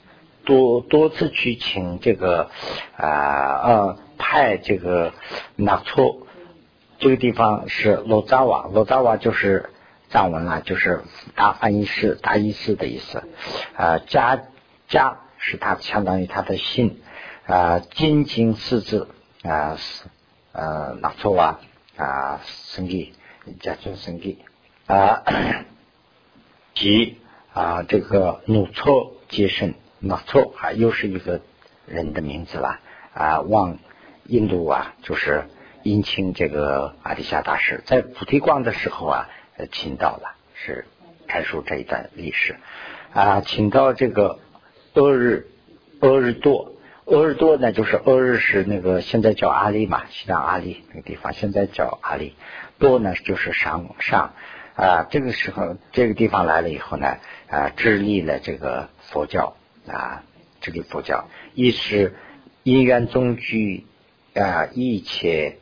[0.44, 2.50] 多多次去请这个
[2.98, 5.12] 啊呃派这个
[5.56, 6.26] 纳措，
[6.98, 9.70] 这个地方是罗扎瓦，罗扎瓦就是
[10.08, 11.02] 藏文啊，就是
[11.34, 13.22] 大翻译师、大医师的意思
[13.76, 14.42] 啊，加
[14.88, 17.00] 加是他相当于他的姓
[17.46, 19.08] 啊，金金四字
[19.42, 20.04] 啊是。
[20.58, 21.60] 呃，纳措啊
[21.98, 23.12] 啊，生意
[23.60, 24.38] 家做生意
[24.86, 25.22] 啊，
[26.72, 27.18] 及
[27.52, 31.42] 啊这个努措接生，纳措啊又是一个
[31.84, 32.80] 人的名字了
[33.12, 33.40] 啊。
[33.42, 33.76] 往
[34.28, 35.44] 印度啊，就是
[35.82, 40.86] 殷勤这个阿底夏大师在菩提光的时候啊，呃请到了，是
[41.28, 42.56] 阐述这一段历史
[43.12, 44.38] 啊，请到这个
[44.94, 45.48] 阿日
[46.00, 46.72] 阿日多。
[47.06, 52.34] 鄂日多呢，就是鄂日是那个现在叫阿里嘛，西藏阿里那个地方，现在叫阿里。
[52.80, 54.34] 多呢就是上上
[54.74, 60.24] 啊，这个时候这个地方来了以后呢，啊，致力了这个佛教啊，
[60.60, 62.16] 这个佛教一是
[62.64, 63.86] 因缘宗居
[64.38, 65.58] 啊，一切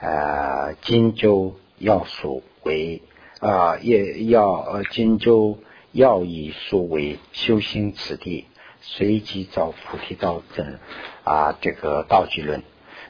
[0.00, 3.02] 啊金州要素为
[3.40, 5.58] 啊，也要金州
[5.92, 8.46] 要以素为修行此地。
[8.82, 10.78] 随即造菩提道真
[11.22, 12.62] 啊，这个道具论。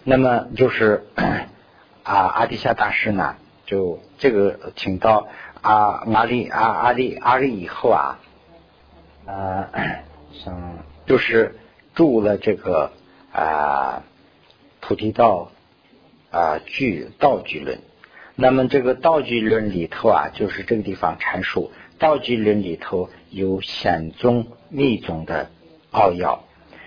[0.02, 3.36] 那么就是啊，阿底夏大师呢，
[3.66, 5.28] 就这个请到
[5.60, 8.18] 阿阿里阿阿里阿里以后啊，
[9.26, 9.68] 呃，
[10.32, 11.56] 像就是
[11.94, 12.90] 住了这个
[13.32, 14.02] 啊
[14.80, 15.52] 菩提道
[16.30, 17.80] 啊具道具论。
[18.34, 25.50] 那么这个道具论里头啊，就是这个地方阐述道具论里头有显宗密宗的。
[25.92, 26.44] 奥要，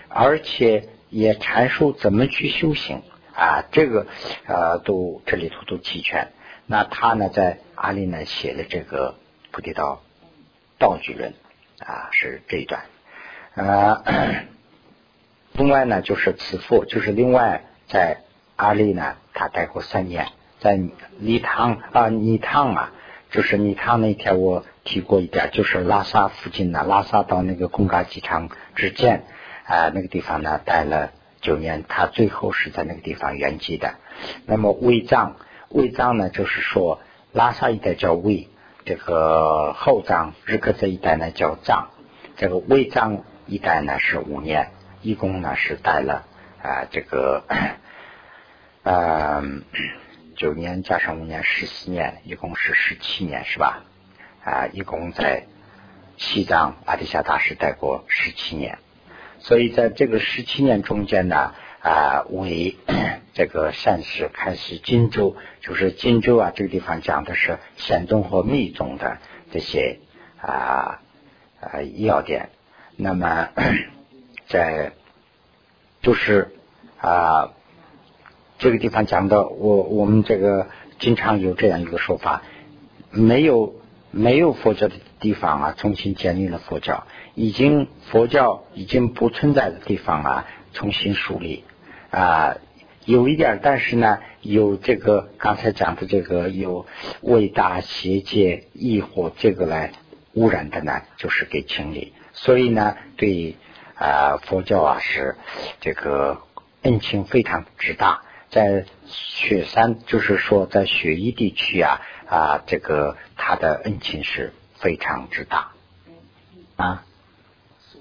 [0.07, 3.01] 而且也阐述怎么去修行
[3.35, 4.07] 啊，这个
[4.47, 6.31] 呃都这里头都齐全。
[6.67, 9.15] 那他呢，在阿里呢写的这个
[9.51, 10.01] 菩提道
[10.79, 11.33] 道具论
[11.79, 12.85] 啊，是这一段。
[13.55, 14.45] 呃，
[15.51, 18.21] 另外呢，就是此父，就是另外在
[18.55, 20.27] 阿里呢，他待过三年，
[20.59, 20.79] 在
[21.19, 22.91] 尼塘啊，尼塘啊，
[23.31, 29.23] 就是尼塘那天我提过一点，就是拉萨附近呢，拉萨到那个贡嘎机场之间
[29.65, 31.11] 啊，那个地方呢待了
[31.41, 33.95] 九年，他最后是在那个地方圆寂的。
[34.45, 35.35] 那么卫藏，
[35.69, 36.99] 卫藏呢，就是说
[37.31, 38.47] 拉萨一带叫卫，
[38.85, 41.89] 这个后藏日喀则一带呢叫藏，
[42.37, 44.71] 这个卫藏一带呢是五年，
[45.01, 46.25] 一共呢是待了
[46.63, 47.43] 啊这个，
[48.83, 49.43] 呃
[50.37, 53.83] 九年加上五年十四年，一共是十七年是吧？
[54.45, 55.43] 啊，一共在
[56.17, 58.79] 西藏阿底峡大师待过十七年，
[59.39, 62.77] 所以在这个十七年中间呢，啊为
[63.35, 69.17] 这个善士开始荆州，就是荆州啊这个地方讲的是显宗和密宗的
[69.51, 69.99] 这些
[70.39, 71.01] 啊
[71.59, 72.49] 啊要点。
[72.95, 73.49] 那么，
[74.47, 74.93] 在
[76.03, 76.53] 就是
[76.97, 77.53] 啊，
[78.59, 80.67] 这个地方讲的，我我们这个
[80.99, 82.43] 经常有这样一个说法：
[83.09, 83.75] 没有
[84.11, 91.63] 没有佛教的地方啊，重新建立了佛教；已经佛教已经不存在的地方啊，重新树立
[92.11, 92.57] 啊，
[93.05, 96.85] 有一点，但是呢，有这个刚才讲的这个有
[97.21, 99.93] 伟大邪界异火这个来
[100.33, 102.11] 污染的呢，就是给清理。
[102.33, 103.55] 所以呢，对
[104.03, 105.37] 啊，佛教啊是
[105.79, 106.41] 这个
[106.81, 115.71] 恩情非常之大，在雪山，就是说在雪域地区啊啊，这个他的恩情是非常之大
[116.75, 117.05] 啊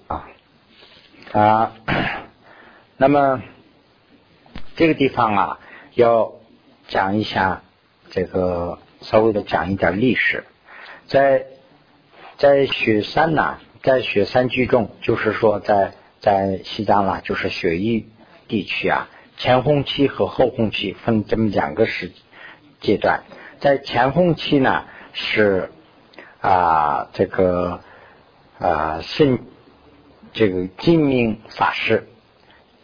[0.09, 0.28] 啊
[1.30, 1.72] 啊。
[2.96, 3.40] 那么
[4.74, 5.61] 这个地方啊，
[5.94, 6.32] 要
[6.88, 7.62] 讲一下
[8.11, 10.42] 这个稍微的讲一点历史，
[11.07, 11.46] 在
[12.38, 13.61] 在雪山呢。
[13.83, 18.09] 在雪山居中，就是说，在在西藏啦，就是雪域
[18.47, 22.12] 地区啊，前红期和后红期分这么两个时
[22.80, 23.24] 阶段。
[23.59, 25.72] 在前红期呢，是
[26.41, 27.80] 啊这个
[28.61, 29.41] 啊圣
[30.33, 32.09] 这个金明法师，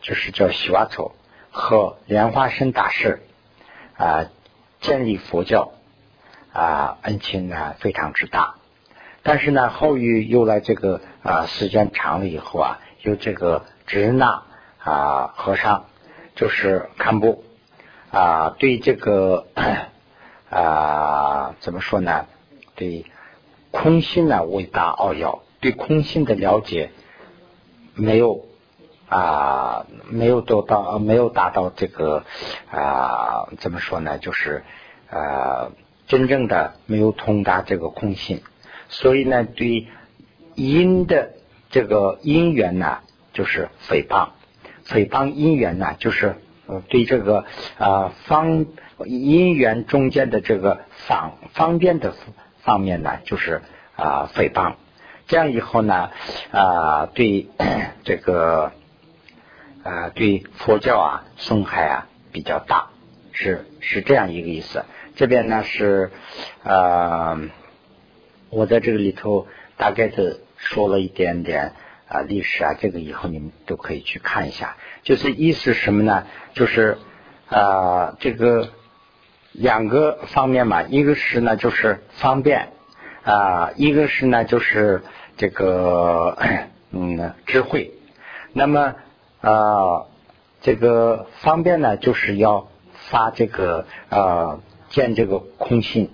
[0.00, 1.14] 就是叫西瓦措
[1.52, 3.22] 和莲花生大师
[3.96, 4.26] 啊
[4.80, 5.72] 建立佛教
[6.52, 8.56] 啊恩情呢非常之大。
[9.22, 14.44] 但是呢，后于又来这个啊，时间长了以后啊，有这个支那
[14.78, 15.84] 啊和尚，
[16.34, 17.44] 就是堪布
[18.10, 19.46] 啊，对这个
[20.48, 22.26] 啊怎么说呢？
[22.74, 23.04] 对
[23.70, 26.90] 空心呢伟大奥要，对空心的了解
[27.94, 28.46] 没有
[29.08, 32.24] 啊，没有得到，没有达到这个
[32.70, 34.16] 啊，怎么说呢？
[34.18, 34.64] 就是
[35.10, 35.72] 啊，
[36.06, 38.42] 真正的没有通达这个空性。
[38.88, 39.86] 所以呢，对
[40.54, 41.34] 因的
[41.70, 43.00] 这个因缘呢，
[43.34, 44.30] 就是诽谤；
[44.86, 46.36] 诽谤因缘呢，就是
[46.66, 47.44] 呃对这个
[47.78, 48.64] 啊方
[49.04, 52.14] 因缘中间的这个方方便的
[52.62, 53.60] 方面呢，就是
[53.94, 54.74] 啊诽谤。
[55.26, 56.10] 这样以后呢
[56.50, 57.48] 啊对
[58.04, 58.72] 这个
[59.84, 62.88] 啊对佛教啊损害啊比较大，
[63.32, 64.86] 是是这样一个意思。
[65.14, 66.10] 这边呢是
[66.64, 67.38] 啊。
[68.50, 69.46] 我在这个里头
[69.76, 71.72] 大概的说了一点点
[72.08, 74.76] 啊历史啊，这个以后你们都可以去看一下。
[75.02, 76.26] 就是意思什么呢？
[76.54, 76.98] 就是
[77.48, 78.70] 啊这个
[79.52, 82.70] 两个方面嘛，一个是呢就是方便
[83.22, 85.02] 啊，一个是呢就是
[85.36, 86.36] 这个
[86.90, 87.92] 嗯智慧。
[88.52, 88.94] 那么
[89.40, 90.06] 啊
[90.62, 92.68] 这个方便呢，就是要
[93.10, 96.10] 发这个啊建这个空性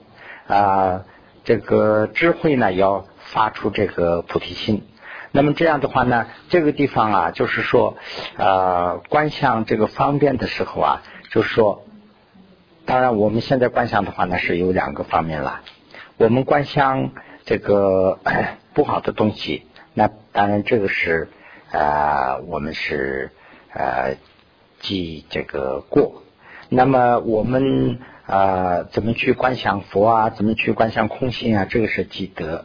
[0.47, 1.05] 啊。
[1.45, 4.82] 这个智慧呢，要发出这个菩提心。
[5.30, 7.97] 那么这样的话呢，这个地方啊，就是说，
[8.36, 11.84] 呃，观想这个方便的时候啊，就是说，
[12.86, 15.61] 当然我们现在观想的话呢，是有两个方面了。
[16.16, 17.11] 我们观想
[17.45, 18.18] 这个
[18.72, 21.28] 不好的东西，那当然这个是
[21.72, 23.32] 呃，我们是
[23.72, 24.14] 呃
[24.80, 26.22] 记这个过。
[26.70, 27.99] 那么我们。
[28.27, 30.31] 啊，怎么去观想佛啊？
[30.31, 31.66] 怎么去观想空性啊？
[31.66, 32.64] 这个是积德。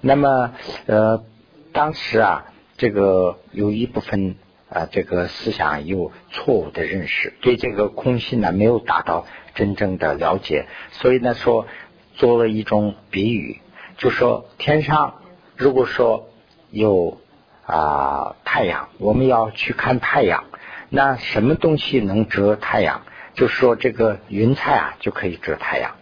[0.00, 0.52] 那么，
[0.86, 1.24] 呃，
[1.72, 2.46] 当时啊，
[2.76, 4.36] 这个有一部分
[4.68, 11.66] 啊，这个思想有错误的认识，对这个空性呢没有达到真正的了解，所以呢说
[12.14, 13.60] 做了一种比喻，
[13.96, 15.14] 就说天上
[15.56, 16.28] 如果说
[16.70, 17.18] 有
[17.66, 20.44] 啊太阳，我们要去看太阳。
[20.88, 23.02] 那什么东西能遮太阳？
[23.34, 25.92] 就说这个云彩啊就可以遮太阳。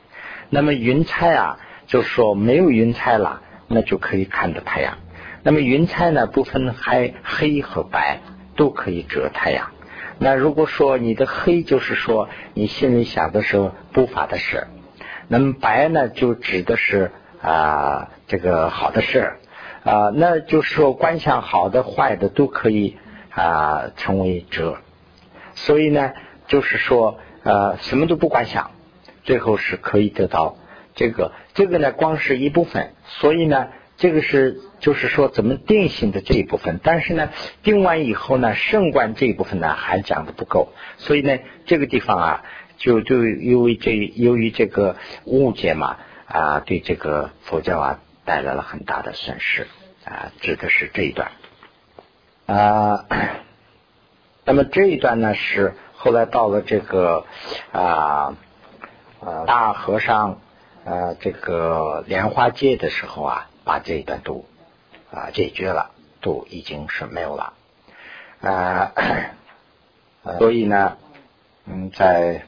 [0.49, 4.99] 那么云彩啊，就说没有云彩了，那就可以看到太阳。
[5.43, 8.19] 那么云彩呢，不分黑黑和白，
[8.57, 9.71] 都可以遮太阳。
[10.19, 14.67] 那如果说你的黑，就是说你心里想的是不法的事；
[15.29, 17.11] 那么白呢，就指的是
[17.41, 19.39] 啊这个好的事
[19.83, 20.11] 啊。
[20.15, 22.99] 那就是说观想好的、坏的都可以
[23.31, 24.77] 啊成为遮。
[25.55, 26.13] 所以呢，
[26.51, 28.73] 就是说呃什么都不管想。
[29.23, 30.57] 最后是可以得到
[30.95, 37.29] 这个，这个呢，光是一部分，所以呢，这个是就是说怎么定性的这一部分，但是呢，
[37.63, 42.45] 定完以后呢，圣观这一部分呢还讲的不够，所以呢，这个地方啊，
[42.79, 44.97] 就就因为这由于这个
[45.27, 49.67] 误解嘛啊，对这个佛教啊带来了很大的损失
[50.07, 51.31] 啊，指的是这一段
[52.47, 53.05] 啊，
[54.47, 57.25] 那么这一段呢是后来到了这个
[57.73, 58.37] 啊。
[59.23, 60.41] 呃，大和尚，
[60.87, 64.47] 呃，这个莲花界的时候啊，把这一段都
[65.13, 65.91] 啊解决了，
[66.23, 67.53] 都已经是没有了。
[68.41, 68.93] 啊，
[70.39, 70.97] 所以呢，
[71.67, 72.47] 嗯，在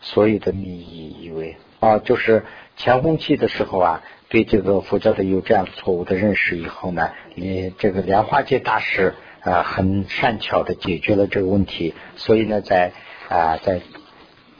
[0.00, 2.44] 所有的密意以为啊，就是
[2.76, 12.92] 前弘期的时候啊，对这个佛教的有这样错误的认识以后呢，你这个莲花界大师啊，很善巧的解决了这个问题，所以呢，在
[13.28, 13.80] 啊在。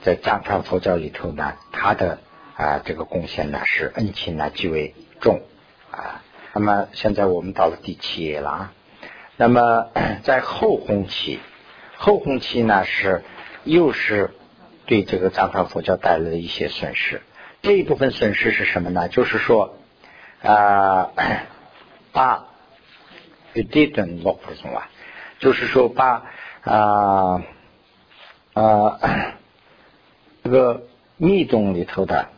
[0.01, 2.19] 在藏传佛教里头呢，他的
[2.55, 5.41] 啊这个贡献呢是恩情呢极为重
[5.91, 6.23] 啊。
[6.53, 8.73] 那么现在我们到了第七页了啊。
[9.35, 9.89] 那么
[10.23, 11.41] 在后弘期，
[11.97, 13.23] 后弘期呢是
[13.65, 14.31] 又是
[14.85, 17.21] 对这个藏传佛教带来了一些损失。
[17.61, 19.09] 这一部分损失是什么呢？
[19.09, 19.75] 就是说
[20.41, 21.11] 啊，
[22.13, 22.45] 把
[23.53, 24.89] 有这种落不中啊，
[25.39, 26.23] 就是说把
[26.63, 27.43] 啊
[28.53, 28.99] 啊。
[30.41, 30.83] 这个
[31.17, 32.29] 密宗里头的，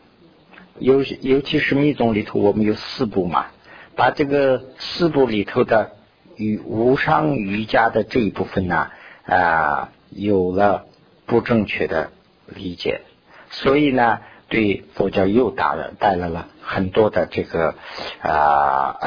[0.80, 3.46] 尤其尤其是密宗里头，我们有四部嘛，
[3.96, 5.92] 把这个四部里头的
[6.36, 8.90] 与无上瑜伽的这一部分呢
[9.26, 10.88] 啊，有了
[11.26, 12.12] 不正确的
[12.48, 13.02] 理解，
[13.52, 17.76] 所以呢，对佛教又带了带来了很多的这个
[18.22, 18.98] 啊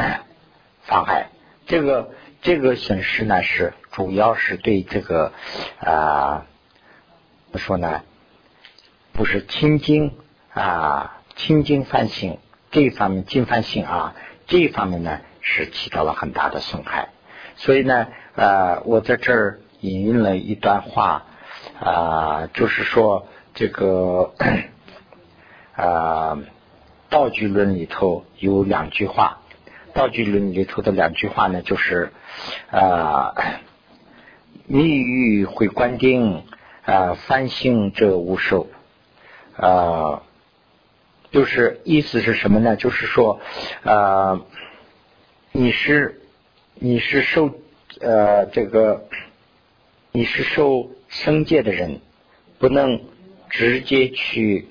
[0.85, 1.29] 妨害。
[1.67, 2.11] 这个
[2.43, 5.33] 这个损失呢，是主要是对这个
[5.81, 6.47] 啊，
[7.51, 8.03] 怎么说呢？
[9.13, 10.13] 不是清净
[10.53, 12.39] 啊，清净反省
[12.71, 14.15] 这一方面，净反省啊，
[14.47, 17.11] 这一方面呢是起到了很大的损害。
[17.57, 21.27] 所以呢，呃，我在这儿引用了一段话
[21.81, 24.35] 啊，就是说这个
[25.77, 26.39] 啊，
[27.09, 29.39] 道具论里头有两句话，
[29.95, 32.11] 道具论里头的两句话呢，就是
[32.71, 33.35] 啊，
[34.67, 36.43] 密欲会观定
[36.85, 38.69] 啊，反省者无受。
[39.57, 40.25] 啊，
[41.31, 42.75] 就是意思是什么呢？
[42.75, 43.41] 就是说，
[43.85, 44.43] 啊，
[45.53, 46.21] 你是
[46.75, 47.51] 你是受
[48.01, 49.07] 呃这个
[50.11, 52.01] 你是受生界的人，
[52.59, 53.01] 不能
[53.49, 54.67] 直接去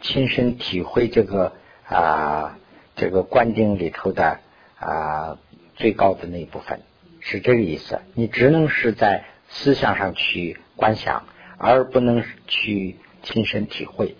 [0.00, 1.52] 亲身体会这个
[1.88, 2.56] 啊
[2.96, 4.40] 这个观定里头的
[4.78, 5.38] 啊
[5.76, 6.80] 最高的那一部分，
[7.20, 8.00] 是这个意思。
[8.14, 11.24] 你只能是在思想上去观想，
[11.56, 12.96] 而不能去。
[13.22, 14.14] 亲身体会，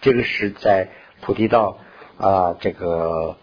[0.00, 0.88] 这个是在
[1.20, 1.76] 菩提道
[2.16, 3.36] 啊这个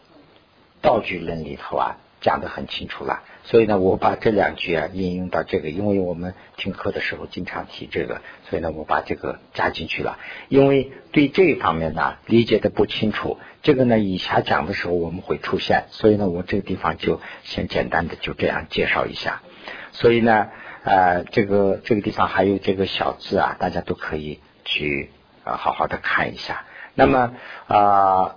[0.82, 3.22] 道具论里头啊讲的很清楚了。
[3.44, 10.18] 所以呢，我把这两句啊应用到这个，因为我们听课的时候经常提这个，所以呢，我把这个加进去了。
[10.50, 19.44] 因为对这一方面呢理解的不清楚，这个呢以下讲的时候我们会出现，所以呢，我这个地方就先简单的就这样介绍一下。
[19.92, 20.50] 所以呢，
[20.84, 24.40] 呃，这个这个地方还有这个小字啊，大家都可以。
[24.66, 25.10] 去
[25.44, 26.64] 啊，好好的看一下。
[26.96, 27.34] 那么
[27.68, 28.34] 啊，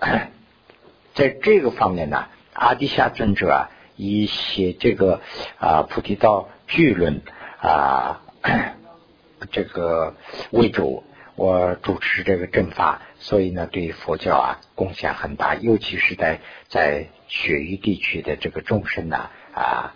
[1.14, 5.20] 在这个方面呢，阿底夏尊者啊，以写这个
[5.59, 7.22] 啊《菩提道巨论》
[7.66, 8.22] 啊
[9.51, 10.14] 这个
[10.51, 19.94] 为主，我主持这个正法，所以呢，对佛教啊贡献很大，尤其是在在雪域地区的这个众生呢啊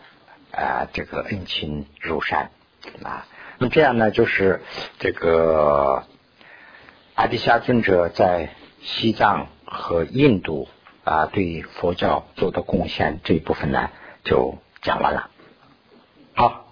[0.53, 2.51] 啊，这个恩情如山
[3.03, 3.27] 啊。
[3.59, 4.63] 那么这样呢，就是
[4.99, 6.05] 这个。
[7.17, 10.69] 阿底夏尊者在西藏和印度
[11.05, 13.91] 啊，对佛教做的贡献这一部分呢，
[14.25, 15.31] 就讲完了。
[16.35, 16.70] 好。